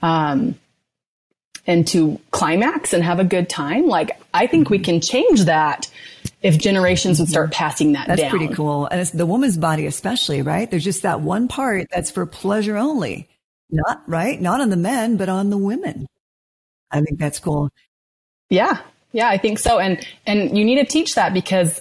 um, 0.00 0.56
and 1.66 1.86
to 1.88 2.20
climax 2.30 2.92
and 2.92 3.02
have 3.02 3.18
a 3.18 3.24
good 3.24 3.48
time. 3.48 3.86
Like, 3.86 4.20
I 4.32 4.46
think 4.46 4.70
we 4.70 4.78
can 4.78 5.00
change 5.00 5.46
that 5.46 5.90
if 6.40 6.58
generations 6.58 7.18
would 7.18 7.28
start 7.28 7.50
passing 7.50 7.92
that 7.92 8.06
down. 8.06 8.16
that's 8.16 8.20
down. 8.20 8.30
pretty 8.30 8.54
cool. 8.54 8.86
And 8.86 9.00
it's 9.00 9.10
the 9.10 9.26
woman's 9.26 9.58
body, 9.58 9.86
especially, 9.86 10.42
right? 10.42 10.70
There's 10.70 10.84
just 10.84 11.02
that 11.02 11.20
one 11.20 11.48
part 11.48 11.88
that's 11.90 12.12
for 12.12 12.24
pleasure 12.26 12.76
only. 12.76 13.28
Not 13.70 14.02
right, 14.06 14.40
not 14.40 14.60
on 14.60 14.70
the 14.70 14.76
men, 14.76 15.16
but 15.16 15.28
on 15.28 15.50
the 15.50 15.58
women. 15.58 16.06
I 16.90 17.00
think 17.00 17.18
that's 17.18 17.38
cool. 17.38 17.70
Yeah, 18.48 18.80
yeah, 19.12 19.28
I 19.28 19.38
think 19.38 19.58
so. 19.58 19.78
And 19.78 20.06
and 20.26 20.56
you 20.56 20.64
need 20.64 20.76
to 20.76 20.84
teach 20.84 21.14
that 21.14 21.34
because 21.34 21.80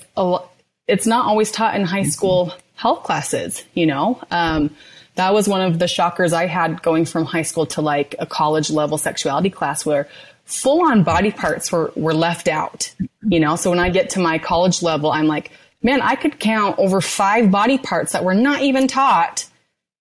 it's 0.88 1.06
not 1.06 1.26
always 1.26 1.52
taught 1.52 1.76
in 1.76 1.84
high 1.84 2.02
mm-hmm. 2.02 2.10
school 2.10 2.54
health 2.76 3.04
classes. 3.04 3.64
You 3.74 3.86
know, 3.86 4.22
um, 4.32 4.76
that 5.16 5.34
was 5.34 5.48
one 5.48 5.62
of 5.62 5.80
the 5.80 5.88
shockers 5.88 6.34
I 6.34 6.48
had 6.48 6.82
going 6.82 7.06
from 7.06 7.26
high 7.26 7.44
school 7.44 7.66
to 7.68 7.82
like 7.82 8.16
a 8.20 8.26
college 8.26 8.70
level 8.70 8.98
sexuality 8.98 9.50
class 9.50 9.86
where 9.86 10.08
full 10.46 10.86
on 10.86 11.04
body 11.04 11.32
parts 11.32 11.72
were 11.72 11.92
were 11.96 12.14
left 12.14 12.48
out. 12.48 12.94
You 13.22 13.40
know, 13.40 13.56
so 13.56 13.70
when 13.70 13.80
I 13.80 13.90
get 13.90 14.12
to 14.12 14.20
my 14.20 14.40
college 14.40 14.82
level, 14.82 15.12
I'm 15.12 15.28
like, 15.28 15.52
man, 15.84 16.02
I 16.02 16.16
could 16.16 16.40
count 16.40 16.80
over 16.80 17.00
five 17.00 17.52
body 17.52 17.78
parts 17.78 18.14
that 18.14 18.24
were 18.24 18.34
not 18.34 18.62
even 18.62 18.88
taught 18.88 19.46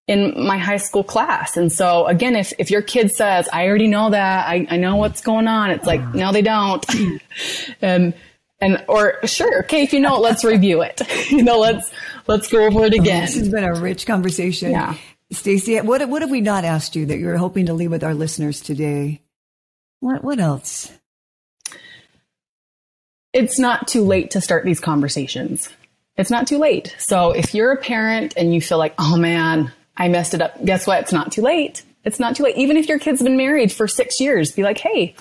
in 0.06 0.46
my 0.46 0.58
high 0.58 0.76
school 0.76 1.04
class. 1.04 1.56
And 1.56 1.72
so 1.72 2.06
again, 2.06 2.36
if, 2.36 2.52
if 2.58 2.70
your 2.70 2.82
kid 2.82 3.10
says, 3.10 3.48
I 3.52 3.66
already 3.66 3.86
know 3.86 4.10
that, 4.10 4.48
I, 4.48 4.66
I 4.68 4.76
know 4.76 4.96
what's 4.96 5.22
going 5.22 5.48
on, 5.48 5.70
it's 5.70 5.86
like, 5.86 6.14
no, 6.14 6.30
they 6.32 6.42
don't. 6.42 6.84
um, 7.82 8.14
And 8.60 8.84
or 8.88 9.18
sure, 9.26 9.60
okay, 9.64 9.82
if 9.82 9.92
you 9.92 10.00
know 10.00 10.16
it, 10.16 10.20
let's 10.20 10.44
review 10.44 10.82
it. 10.82 11.02
you 11.30 11.42
know, 11.42 11.58
let's 11.58 11.90
let's 12.26 12.48
go 12.48 12.64
over 12.64 12.84
it 12.84 12.94
again. 12.94 13.22
This 13.22 13.34
has 13.36 13.48
been 13.48 13.64
a 13.64 13.74
rich 13.74 14.06
conversation. 14.06 14.70
Yeah. 14.70 14.96
Stacy, 15.32 15.78
what 15.80 16.08
what 16.08 16.22
have 16.22 16.30
we 16.30 16.40
not 16.40 16.64
asked 16.64 16.96
you 16.96 17.06
that 17.06 17.18
you're 17.18 17.36
hoping 17.36 17.66
to 17.66 17.74
leave 17.74 17.90
with 17.90 18.04
our 18.04 18.14
listeners 18.14 18.60
today? 18.60 19.20
What 20.00 20.22
what 20.22 20.38
else? 20.38 20.92
It's 23.32 23.58
not 23.58 23.88
too 23.88 24.02
late 24.04 24.30
to 24.30 24.40
start 24.40 24.64
these 24.64 24.80
conversations. 24.80 25.68
It's 26.16 26.30
not 26.30 26.46
too 26.46 26.58
late. 26.58 26.94
So 26.98 27.32
if 27.32 27.54
you're 27.54 27.72
a 27.72 27.76
parent 27.76 28.34
and 28.36 28.54
you 28.54 28.60
feel 28.60 28.78
like, 28.78 28.94
oh 28.98 29.16
man, 29.16 29.72
I 29.96 30.08
messed 30.08 30.34
it 30.34 30.42
up, 30.42 30.64
guess 30.64 30.86
what? 30.86 31.00
It's 31.02 31.12
not 31.12 31.32
too 31.32 31.42
late. 31.42 31.82
It's 32.04 32.20
not 32.20 32.36
too 32.36 32.42
late. 32.42 32.56
Even 32.56 32.76
if 32.76 32.88
your 32.88 32.98
kid's 32.98 33.22
been 33.22 33.36
married 33.36 33.72
for 33.72 33.88
six 33.88 34.20
years, 34.20 34.52
be 34.52 34.62
like, 34.62 34.78
hey, 34.78 35.14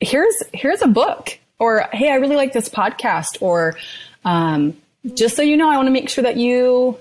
here's 0.00 0.34
here's 0.52 0.82
a 0.82 0.86
book, 0.86 1.38
or 1.58 1.88
hey, 1.92 2.10
I 2.10 2.16
really 2.16 2.36
like 2.36 2.52
this 2.52 2.68
podcast, 2.68 3.40
or 3.40 3.76
um, 4.24 4.76
just 5.14 5.36
so 5.36 5.42
you 5.42 5.56
know, 5.56 5.70
I 5.70 5.76
want 5.76 5.86
to 5.86 5.92
make 5.92 6.08
sure 6.08 6.24
that 6.24 6.36
you 6.36 6.98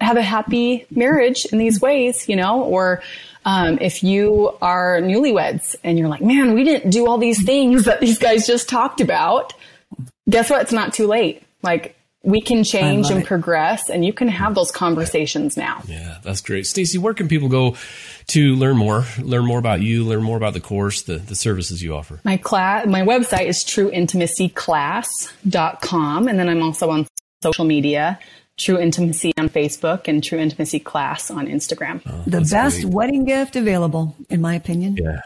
have 0.00 0.16
a 0.16 0.22
happy 0.22 0.86
marriage 0.90 1.46
in 1.46 1.58
these 1.58 1.80
ways, 1.80 2.28
you 2.28 2.36
know, 2.36 2.62
or 2.64 3.02
um, 3.44 3.78
if 3.80 4.02
you 4.02 4.56
are 4.60 5.00
newlyweds 5.00 5.76
and 5.82 5.98
you're 5.98 6.08
like, 6.08 6.22
man, 6.22 6.54
we 6.54 6.64
didn't 6.64 6.90
do 6.90 7.06
all 7.06 7.18
these 7.18 7.42
things 7.42 7.84
that 7.84 8.00
these 8.00 8.18
guys 8.18 8.46
just 8.46 8.68
talked 8.68 9.00
about. 9.00 9.54
Guess 10.28 10.50
what? 10.50 10.62
It's 10.62 10.72
not 10.72 10.92
too 10.92 11.06
late. 11.06 11.42
Like 11.62 11.96
we 12.24 12.40
can 12.40 12.62
change 12.62 13.10
and 13.10 13.22
it. 13.22 13.26
progress 13.26 13.90
and 13.90 14.04
you 14.04 14.12
can 14.12 14.28
have 14.28 14.54
those 14.54 14.70
conversations 14.70 15.56
now. 15.56 15.82
Yeah, 15.86 16.18
that's 16.22 16.40
great. 16.40 16.66
Stacy, 16.66 16.96
where 16.98 17.14
can 17.14 17.26
people 17.26 17.48
go 17.48 17.74
to 18.28 18.54
learn 18.54 18.76
more, 18.76 19.04
learn 19.18 19.44
more 19.44 19.58
about 19.58 19.80
you, 19.80 20.04
learn 20.04 20.22
more 20.22 20.36
about 20.36 20.54
the 20.54 20.60
course, 20.60 21.02
the, 21.02 21.16
the 21.16 21.34
services 21.34 21.82
you 21.82 21.96
offer? 21.96 22.20
My 22.24 22.36
class, 22.36 22.86
my 22.86 23.02
website 23.02 23.46
is 23.46 23.64
trueintimacyclass.com. 23.64 26.28
And 26.28 26.38
then 26.38 26.48
I'm 26.48 26.62
also 26.62 26.90
on 26.90 27.08
social 27.42 27.64
media, 27.64 28.20
True 28.56 28.78
Intimacy 28.78 29.32
on 29.36 29.48
Facebook 29.48 30.06
and 30.06 30.22
True 30.22 30.38
Intimacy 30.38 30.78
Class 30.78 31.28
on 31.28 31.48
Instagram. 31.48 32.02
Oh, 32.06 32.22
the 32.26 32.42
best 32.42 32.82
great. 32.82 32.94
wedding 32.94 33.24
gift 33.24 33.56
available, 33.56 34.14
in 34.30 34.40
my 34.40 34.54
opinion. 34.54 34.96
Yeah. 34.96 35.22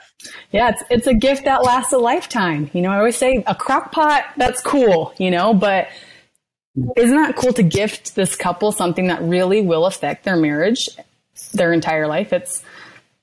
Yeah, 0.51 0.71
it's, 0.71 0.83
it's 0.89 1.07
a 1.07 1.15
gift 1.15 1.45
that 1.45 1.63
lasts 1.63 1.93
a 1.93 1.99
lifetime. 1.99 2.71
You 2.73 2.81
know, 2.81 2.91
I 2.91 2.97
always 2.97 3.19
say 3.19 3.45
a 3.47 3.55
crock 3.55 3.93
pot, 3.93 4.25
that's 4.39 4.63
cool, 4.63 5.13
you 5.19 5.31
know, 5.31 5.53
but 5.53 5.89
isn't 6.97 7.17
that 7.17 7.37
cool 7.37 7.53
to 7.55 7.63
gift 7.63 8.15
this 8.15 8.37
couple 8.37 8.73
something 8.73 9.07
that 9.09 9.23
really 9.23 9.63
will 9.63 9.87
affect 9.87 10.25
their 10.25 10.37
marriage, 10.37 10.89
their 11.53 11.73
entire 11.73 12.07
life? 12.07 12.33
It's, 12.33 12.63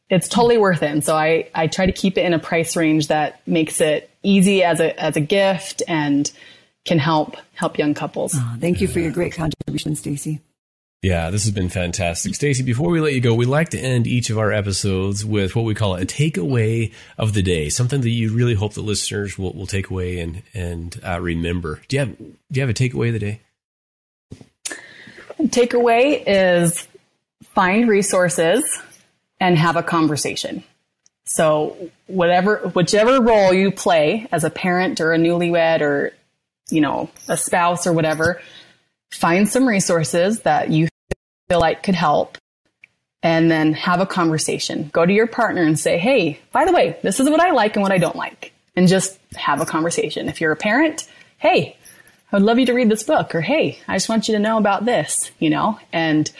it's 0.09 0.27
totally 0.27 0.57
worth 0.57 0.83
it. 0.83 0.91
And 0.91 1.03
so 1.03 1.15
I, 1.15 1.49
I 1.53 1.67
try 1.67 1.85
to 1.85 1.91
keep 1.91 2.17
it 2.17 2.25
in 2.25 2.33
a 2.33 2.39
price 2.39 2.75
range 2.75 3.07
that 3.07 3.41
makes 3.47 3.81
it 3.81 4.09
easy 4.23 4.63
as 4.63 4.79
a, 4.79 4.99
as 4.99 5.15
a 5.15 5.21
gift 5.21 5.83
and 5.87 6.31
can 6.85 6.99
help, 6.99 7.37
help 7.53 7.77
young 7.77 7.93
couples. 7.93 8.33
Oh, 8.35 8.55
thank 8.59 8.81
you 8.81 8.87
for 8.87 8.99
your 8.99 9.11
great 9.11 9.33
contribution, 9.33 9.95
Stacy. 9.95 10.41
Yeah, 11.03 11.31
this 11.31 11.43
has 11.43 11.53
been 11.53 11.67
fantastic. 11.67 12.33
Stacy, 12.33 12.63
before 12.63 12.89
we 12.89 13.01
let 13.01 13.13
you 13.13 13.19
go, 13.19 13.33
we 13.33 13.45
like 13.45 13.69
to 13.71 13.77
end 13.77 14.07
each 14.07 14.29
of 14.29 14.37
our 14.37 14.53
episodes 14.53 15.25
with 15.25 15.53
what 15.53 15.65
we 15.65 15.75
call 15.75 15.95
a 15.95 16.05
takeaway 16.05 16.93
of 17.17 17.33
the 17.33 17.41
day, 17.41 17.67
something 17.67 17.99
that 17.99 18.09
you 18.09 18.33
really 18.33 18.53
hope 18.53 18.73
the 18.73 18.81
listeners 18.81 19.37
will, 19.37 19.51
will 19.51 19.67
take 19.67 19.89
away 19.89 20.19
and, 20.19 20.43
and 20.53 20.97
uh, 21.05 21.19
remember. 21.19 21.81
Do 21.89 21.97
you 21.97 21.99
have, 21.99 22.17
do 22.17 22.35
you 22.51 22.61
have 22.61 22.69
a 22.69 22.73
takeaway 22.73 23.07
of 23.07 23.13
the 23.13 23.19
day? 23.19 23.41
Takeaway 25.41 26.23
is 26.25 26.87
find 27.53 27.89
resources 27.89 28.63
and 29.41 29.57
have 29.57 29.75
a 29.75 29.83
conversation. 29.83 30.63
So 31.25 31.75
whatever, 32.07 32.71
whichever 32.73 33.21
role 33.21 33.53
you 33.53 33.71
play 33.73 34.29
as 34.31 34.45
a 34.45 34.49
parent 34.49 35.01
or 35.01 35.11
a 35.11 35.17
newlywed 35.17 35.81
or, 35.81 36.13
you 36.69 36.79
know, 36.79 37.09
a 37.27 37.35
spouse 37.35 37.85
or 37.85 37.91
whatever, 37.91 38.41
find 39.11 39.49
some 39.49 39.67
resources 39.67 40.39
that 40.41 40.69
you 40.69 40.87
feel 41.53 41.59
like 41.59 41.83
could 41.83 41.93
help 41.93 42.39
and 43.21 43.51
then 43.51 43.73
have 43.73 43.99
a 43.99 44.07
conversation. 44.07 44.89
Go 44.91 45.05
to 45.05 45.13
your 45.13 45.27
partner 45.27 45.61
and 45.61 45.79
say, 45.79 45.99
Hey, 45.99 46.39
by 46.51 46.65
the 46.65 46.71
way, 46.71 46.97
this 47.03 47.19
is 47.19 47.29
what 47.29 47.39
I 47.39 47.51
like 47.51 47.75
and 47.75 47.83
what 47.83 47.91
I 47.91 47.99
don't 47.99 48.15
like. 48.15 48.53
And 48.75 48.87
just 48.87 49.19
have 49.35 49.61
a 49.61 49.65
conversation. 49.67 50.29
If 50.29 50.41
you're 50.41 50.51
a 50.51 50.55
parent, 50.55 51.07
Hey, 51.37 51.77
I 52.31 52.37
would 52.37 52.41
love 52.41 52.57
you 52.57 52.65
to 52.65 52.73
read 52.73 52.89
this 52.89 53.03
book 53.03 53.35
or 53.35 53.41
Hey, 53.41 53.77
I 53.87 53.95
just 53.95 54.09
want 54.09 54.27
you 54.27 54.33
to 54.33 54.39
know 54.39 54.57
about 54.57 54.85
this, 54.85 55.29
you 55.37 55.51
know, 55.51 55.77
and, 55.91 56.31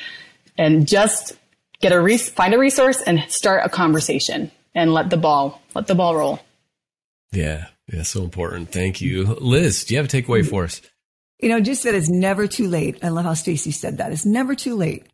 and 0.58 0.88
just 0.88 1.34
get 1.80 1.92
a 1.92 2.02
res- 2.02 2.30
find 2.30 2.56
a 2.56 2.58
resource 2.58 3.00
and 3.00 3.24
start 3.28 3.62
a 3.64 3.70
conversation 3.70 4.50
and 4.74 4.96
let 4.96 5.12
the 5.12 5.18
ball, 5.18 5.62
let 5.76 5.86
the 5.86 5.94
ball 5.94 6.16
roll. 6.16 6.40
Yeah. 7.32 7.68
Yeah. 7.92 8.02
So 8.02 8.24
important. 8.24 8.72
Thank 8.72 9.00
you. 9.00 9.26
Liz, 9.26 9.84
do 9.84 9.94
you 9.94 10.00
have 10.00 10.08
a 10.08 10.10
takeaway 10.10 10.44
for 10.44 10.64
us? 10.64 10.82
You 11.44 11.50
know, 11.50 11.60
just 11.60 11.84
that 11.84 11.94
it's 11.94 12.08
never 12.08 12.48
too 12.48 12.70
late. 12.70 13.04
I 13.04 13.10
love 13.10 13.26
how 13.26 13.34
Stacy 13.34 13.72
said 13.72 13.98
that. 13.98 14.14
It's 14.14 14.26
never 14.26 14.56
too 14.56 14.76
late. 14.76 15.06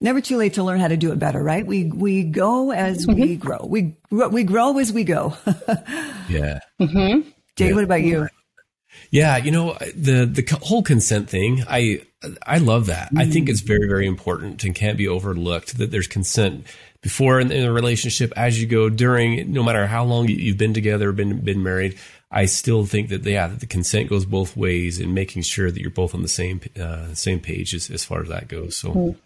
Never 0.00 0.20
too 0.20 0.36
late 0.36 0.54
to 0.54 0.62
learn 0.62 0.78
how 0.78 0.86
to 0.86 0.96
do 0.96 1.10
it 1.10 1.18
better, 1.18 1.42
right? 1.42 1.66
We 1.66 1.86
we 1.86 2.22
go 2.22 2.70
as 2.70 3.06
mm-hmm. 3.06 3.20
we 3.20 3.34
grow. 3.34 3.66
We 3.68 3.96
we 4.10 4.44
grow 4.44 4.78
as 4.78 4.92
we 4.92 5.02
go. 5.02 5.36
yeah. 6.28 6.60
Mm-hmm. 6.80 7.28
Jay, 7.56 7.68
yeah. 7.68 7.74
what 7.74 7.82
about 7.82 8.02
you? 8.02 8.28
Yeah, 9.10 9.36
you 9.36 9.50
know 9.50 9.76
the 9.96 10.26
the 10.26 10.58
whole 10.62 10.84
consent 10.84 11.28
thing. 11.28 11.64
I 11.68 12.02
I 12.46 12.58
love 12.58 12.86
that. 12.86 13.08
Mm-hmm. 13.08 13.18
I 13.18 13.26
think 13.26 13.48
it's 13.48 13.62
very 13.62 13.88
very 13.88 14.06
important 14.06 14.62
and 14.62 14.76
can't 14.76 14.96
be 14.96 15.08
overlooked 15.08 15.76
that 15.78 15.90
there's 15.90 16.06
consent 16.06 16.66
before 17.02 17.40
in, 17.40 17.50
in 17.50 17.66
a 17.66 17.72
relationship, 17.72 18.32
as 18.36 18.60
you 18.60 18.68
go, 18.68 18.88
during, 18.88 19.52
no 19.52 19.64
matter 19.64 19.88
how 19.88 20.04
long 20.04 20.28
you've 20.28 20.56
been 20.56 20.72
together, 20.72 21.10
been 21.10 21.40
been 21.40 21.62
married. 21.62 21.98
I 22.32 22.46
still 22.46 22.86
think 22.86 23.10
that 23.10 23.24
yeah, 23.24 23.46
that 23.46 23.60
the 23.60 23.66
consent 23.66 24.08
goes 24.08 24.24
both 24.24 24.56
ways 24.56 24.98
and 24.98 25.14
making 25.14 25.42
sure 25.42 25.70
that 25.70 25.80
you're 25.80 25.90
both 25.90 26.14
on 26.14 26.22
the 26.22 26.28
same 26.28 26.60
uh, 26.80 27.12
same 27.14 27.40
page 27.40 27.74
as, 27.74 27.90
as 27.90 28.04
far 28.04 28.22
as 28.22 28.28
that 28.28 28.48
goes. 28.48 28.76
So. 28.76 28.88
Mm-hmm. 28.90 29.18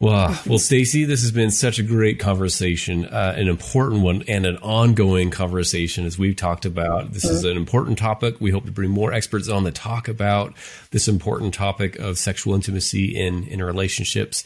Well, 0.00 0.36
well, 0.48 0.58
Stacy, 0.58 1.04
this 1.04 1.22
has 1.22 1.30
been 1.30 1.52
such 1.52 1.78
a 1.78 1.84
great 1.84 2.18
conversation, 2.18 3.04
uh, 3.04 3.34
an 3.36 3.46
important 3.46 4.02
one, 4.02 4.24
and 4.26 4.44
an 4.44 4.56
ongoing 4.56 5.30
conversation 5.30 6.06
as 6.06 6.18
we've 6.18 6.34
talked 6.34 6.64
about. 6.64 7.12
This 7.12 7.22
is 7.22 7.44
an 7.44 7.56
important 7.56 7.98
topic. 7.98 8.40
We 8.40 8.50
hope 8.50 8.64
to 8.64 8.72
bring 8.72 8.90
more 8.90 9.12
experts 9.12 9.48
on 9.48 9.62
to 9.62 9.70
talk 9.70 10.08
about 10.08 10.54
this 10.90 11.06
important 11.06 11.54
topic 11.54 12.00
of 12.00 12.18
sexual 12.18 12.56
intimacy 12.56 13.16
in 13.16 13.44
in 13.46 13.62
relationships. 13.62 14.42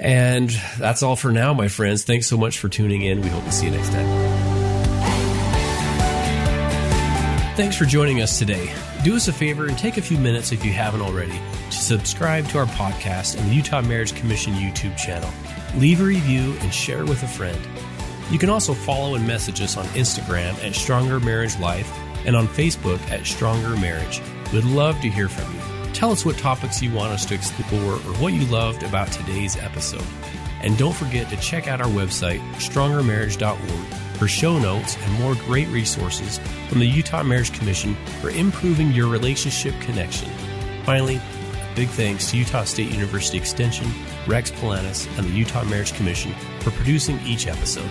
And 0.00 0.50
that's 0.78 1.04
all 1.04 1.14
for 1.14 1.30
now, 1.30 1.54
my 1.54 1.68
friends. 1.68 2.02
Thanks 2.02 2.26
so 2.26 2.36
much 2.36 2.58
for 2.58 2.68
tuning 2.68 3.02
in. 3.02 3.20
We 3.20 3.28
hope 3.28 3.44
to 3.44 3.52
see 3.52 3.66
you 3.66 3.72
next 3.72 3.90
time. 3.90 4.37
Thanks 7.58 7.74
for 7.74 7.86
joining 7.86 8.22
us 8.22 8.38
today. 8.38 8.72
Do 9.02 9.16
us 9.16 9.26
a 9.26 9.32
favor 9.32 9.66
and 9.66 9.76
take 9.76 9.96
a 9.96 10.00
few 10.00 10.16
minutes 10.16 10.52
if 10.52 10.64
you 10.64 10.70
haven't 10.72 11.00
already 11.00 11.40
to 11.70 11.76
subscribe 11.76 12.46
to 12.50 12.58
our 12.58 12.66
podcast 12.66 13.36
and 13.36 13.50
the 13.50 13.54
Utah 13.56 13.82
Marriage 13.82 14.14
Commission 14.14 14.52
YouTube 14.52 14.96
channel. 14.96 15.28
Leave 15.74 16.00
a 16.00 16.04
review 16.04 16.54
and 16.60 16.72
share 16.72 17.04
with 17.04 17.20
a 17.24 17.26
friend. 17.26 17.58
You 18.30 18.38
can 18.38 18.48
also 18.48 18.74
follow 18.74 19.16
and 19.16 19.26
message 19.26 19.60
us 19.60 19.76
on 19.76 19.86
Instagram 19.86 20.54
at 20.64 20.76
Stronger 20.76 21.18
Marriage 21.18 21.58
Life 21.58 21.92
and 22.24 22.36
on 22.36 22.46
Facebook 22.46 23.00
at 23.10 23.26
Stronger 23.26 23.76
Marriage. 23.76 24.22
We'd 24.52 24.62
love 24.62 25.00
to 25.00 25.10
hear 25.10 25.28
from 25.28 25.52
you. 25.52 25.92
Tell 25.92 26.12
us 26.12 26.24
what 26.24 26.38
topics 26.38 26.80
you 26.80 26.92
want 26.92 27.12
us 27.12 27.26
to 27.26 27.34
explore 27.34 27.94
or 27.94 28.14
what 28.20 28.34
you 28.34 28.44
loved 28.44 28.84
about 28.84 29.10
today's 29.10 29.56
episode. 29.56 30.06
And 30.68 30.76
don't 30.76 30.94
forget 30.94 31.30
to 31.30 31.36
check 31.38 31.66
out 31.66 31.80
our 31.80 31.88
website, 31.88 32.40
strongermarriage.org 32.56 34.18
for 34.18 34.28
show 34.28 34.58
notes 34.58 34.98
and 35.00 35.12
more 35.14 35.34
great 35.34 35.66
resources 35.68 36.36
from 36.68 36.78
the 36.78 36.84
Utah 36.84 37.22
Marriage 37.22 37.54
Commission 37.54 37.96
for 38.20 38.28
improving 38.28 38.92
your 38.92 39.08
relationship 39.08 39.72
connection. 39.80 40.28
Finally, 40.84 41.22
big 41.74 41.88
thanks 41.88 42.30
to 42.30 42.36
Utah 42.36 42.64
State 42.64 42.92
University 42.92 43.38
Extension, 43.38 43.90
Rex 44.26 44.50
Polanis, 44.50 45.08
and 45.16 45.26
the 45.26 45.32
Utah 45.32 45.64
Marriage 45.64 45.94
Commission 45.94 46.34
for 46.60 46.70
producing 46.72 47.18
each 47.20 47.46
episode. 47.46 47.88